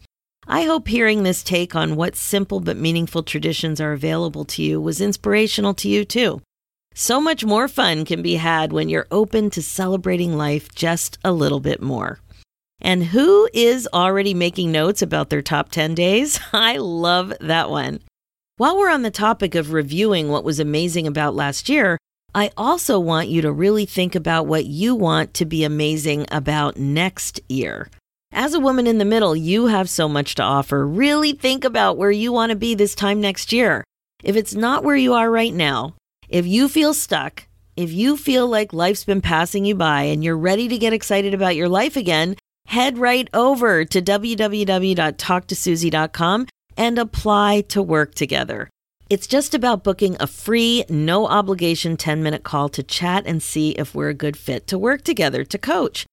I 0.47 0.63
hope 0.63 0.87
hearing 0.87 1.23
this 1.23 1.41
take 1.43 1.75
on 1.75 1.95
what 1.95 2.15
simple 2.15 2.59
but 2.59 2.77
meaningful 2.77 3.23
traditions 3.23 3.81
are 3.81 3.93
available 3.93 4.45
to 4.45 4.61
you 4.61 4.79
was 4.79 5.01
inspirational 5.01 5.73
to 5.75 5.89
you 5.89 6.05
too. 6.05 6.41
So 6.93 7.19
much 7.19 7.43
more 7.43 7.67
fun 7.67 8.05
can 8.05 8.21
be 8.21 8.35
had 8.35 8.71
when 8.71 8.89
you're 8.89 9.07
open 9.09 9.49
to 9.51 9.63
celebrating 9.63 10.37
life 10.37 10.73
just 10.73 11.17
a 11.23 11.31
little 11.31 11.59
bit 11.59 11.81
more. 11.81 12.19
And 12.81 13.03
who 13.05 13.49
is 13.53 13.87
already 13.93 14.33
making 14.33 14.71
notes 14.71 15.01
about 15.01 15.29
their 15.29 15.41
top 15.41 15.69
10 15.69 15.95
days? 15.95 16.39
I 16.53 16.77
love 16.77 17.33
that 17.41 17.69
one. 17.69 17.99
While 18.57 18.77
we're 18.77 18.91
on 18.91 19.03
the 19.03 19.11
topic 19.11 19.55
of 19.55 19.73
reviewing 19.73 20.29
what 20.29 20.43
was 20.43 20.59
amazing 20.59 21.07
about 21.07 21.35
last 21.35 21.69
year, 21.69 21.97
I 22.35 22.51
also 22.57 22.99
want 22.99 23.29
you 23.29 23.41
to 23.41 23.51
really 23.51 23.85
think 23.85 24.15
about 24.15 24.47
what 24.47 24.65
you 24.65 24.95
want 24.95 25.33
to 25.35 25.45
be 25.45 25.63
amazing 25.63 26.25
about 26.31 26.77
next 26.77 27.39
year. 27.49 27.89
As 28.31 28.53
a 28.53 28.59
woman 28.59 28.85
in 28.85 28.99
the 28.99 29.05
middle, 29.05 29.35
you 29.35 29.67
have 29.67 29.89
so 29.89 30.07
much 30.07 30.35
to 30.35 30.43
offer. 30.43 30.85
Really 30.85 31.33
think 31.33 31.65
about 31.65 31.97
where 31.97 32.11
you 32.11 32.31
want 32.31 32.51
to 32.51 32.55
be 32.55 32.75
this 32.75 32.93
time 32.93 33.19
next 33.19 33.51
year. 33.51 33.83
If 34.23 34.35
it's 34.35 34.53
not 34.53 34.83
where 34.83 34.95
you 34.95 35.13
are 35.13 35.31
right 35.31 35.53
now, 35.53 35.95
if 36.27 36.45
you 36.45 36.67
feel 36.69 36.93
stuck, 36.93 37.47
if 37.75 37.91
you 37.91 38.17
feel 38.17 38.47
like 38.47 38.73
life's 38.73 39.05
been 39.05 39.21
passing 39.21 39.65
you 39.65 39.73
by 39.73 40.03
and 40.03 40.23
you're 40.23 40.37
ready 40.37 40.67
to 40.67 40.77
get 40.77 40.93
excited 40.93 41.33
about 41.33 41.55
your 41.55 41.69
life 41.69 41.95
again, 41.95 42.35
head 42.69 42.97
right 42.99 43.27
over 43.33 43.83
to 43.83 44.01
www.talktosuzy.com 44.01 46.47
and 46.77 46.99
apply 46.99 47.61
to 47.61 47.81
work 47.81 48.15
together. 48.15 48.69
It's 49.09 49.25
just 49.25 49.55
about 49.55 49.83
booking 49.83 50.15
a 50.19 50.27
free, 50.27 50.85
no 50.87 51.25
obligation 51.27 51.97
10 51.97 52.21
minute 52.21 52.43
call 52.43 52.69
to 52.69 52.83
chat 52.83 53.23
and 53.25 53.41
see 53.41 53.71
if 53.71 53.95
we're 53.95 54.09
a 54.09 54.13
good 54.13 54.37
fit 54.37 54.67
to 54.67 54.77
work 54.77 55.01
together 55.01 55.43
to 55.43 55.57
coach. 55.57 56.05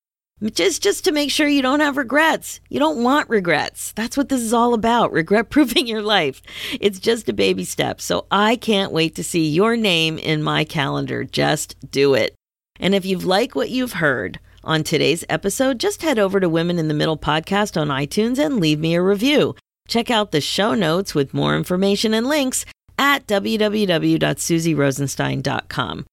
Just, 0.42 0.82
just 0.82 1.04
to 1.04 1.12
make 1.12 1.30
sure 1.30 1.46
you 1.46 1.60
don't 1.60 1.80
have 1.80 1.98
regrets. 1.98 2.60
You 2.70 2.78
don't 2.78 3.02
want 3.02 3.28
regrets. 3.28 3.92
That's 3.92 4.16
what 4.16 4.30
this 4.30 4.40
is 4.40 4.54
all 4.54 4.72
about 4.72 5.12
regret 5.12 5.50
proofing 5.50 5.86
your 5.86 6.02
life. 6.02 6.40
It's 6.80 6.98
just 6.98 7.28
a 7.28 7.34
baby 7.34 7.64
step. 7.64 8.00
So 8.00 8.24
I 8.30 8.56
can't 8.56 8.92
wait 8.92 9.14
to 9.16 9.24
see 9.24 9.46
your 9.46 9.76
name 9.76 10.16
in 10.18 10.42
my 10.42 10.64
calendar. 10.64 11.22
Just 11.22 11.76
do 11.90 12.14
it. 12.14 12.34
And 12.80 12.94
if 12.94 13.04
you've 13.04 13.26
liked 13.26 13.54
what 13.54 13.68
you've 13.70 13.94
heard 13.94 14.38
on 14.66 14.82
today's 14.82 15.24
episode, 15.28 15.78
just 15.80 16.02
head 16.02 16.18
over 16.18 16.40
to 16.40 16.48
Women 16.48 16.78
in 16.78 16.88
the 16.88 16.94
Middle 16.94 17.16
podcast 17.16 17.80
on 17.80 17.88
iTunes 17.88 18.38
and 18.38 18.60
leave 18.60 18.80
me 18.80 18.94
a 18.94 19.00
review. 19.00 19.54
Check 19.88 20.10
out 20.10 20.32
the 20.32 20.40
show 20.40 20.74
notes 20.74 21.14
with 21.14 21.32
more 21.32 21.56
information 21.56 22.12
and 22.12 22.26
links 22.26 22.66
at 22.98 23.26
www.suzyrosenstein.com. 23.26 26.06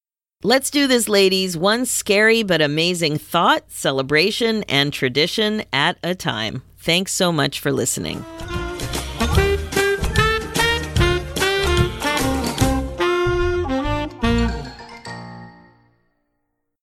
Let's 0.45 0.69
do 0.69 0.87
this, 0.87 1.07
ladies. 1.07 1.57
One 1.57 1.85
scary 1.85 2.43
but 2.43 2.61
amazing 2.61 3.17
thought, 3.17 3.71
celebration, 3.71 4.63
and 4.63 4.93
tradition 4.93 5.63
at 5.71 5.97
a 6.03 6.15
time. 6.15 6.63
Thanks 6.77 7.13
so 7.13 7.31
much 7.31 7.59
for 7.59 7.71
listening. 7.71 8.25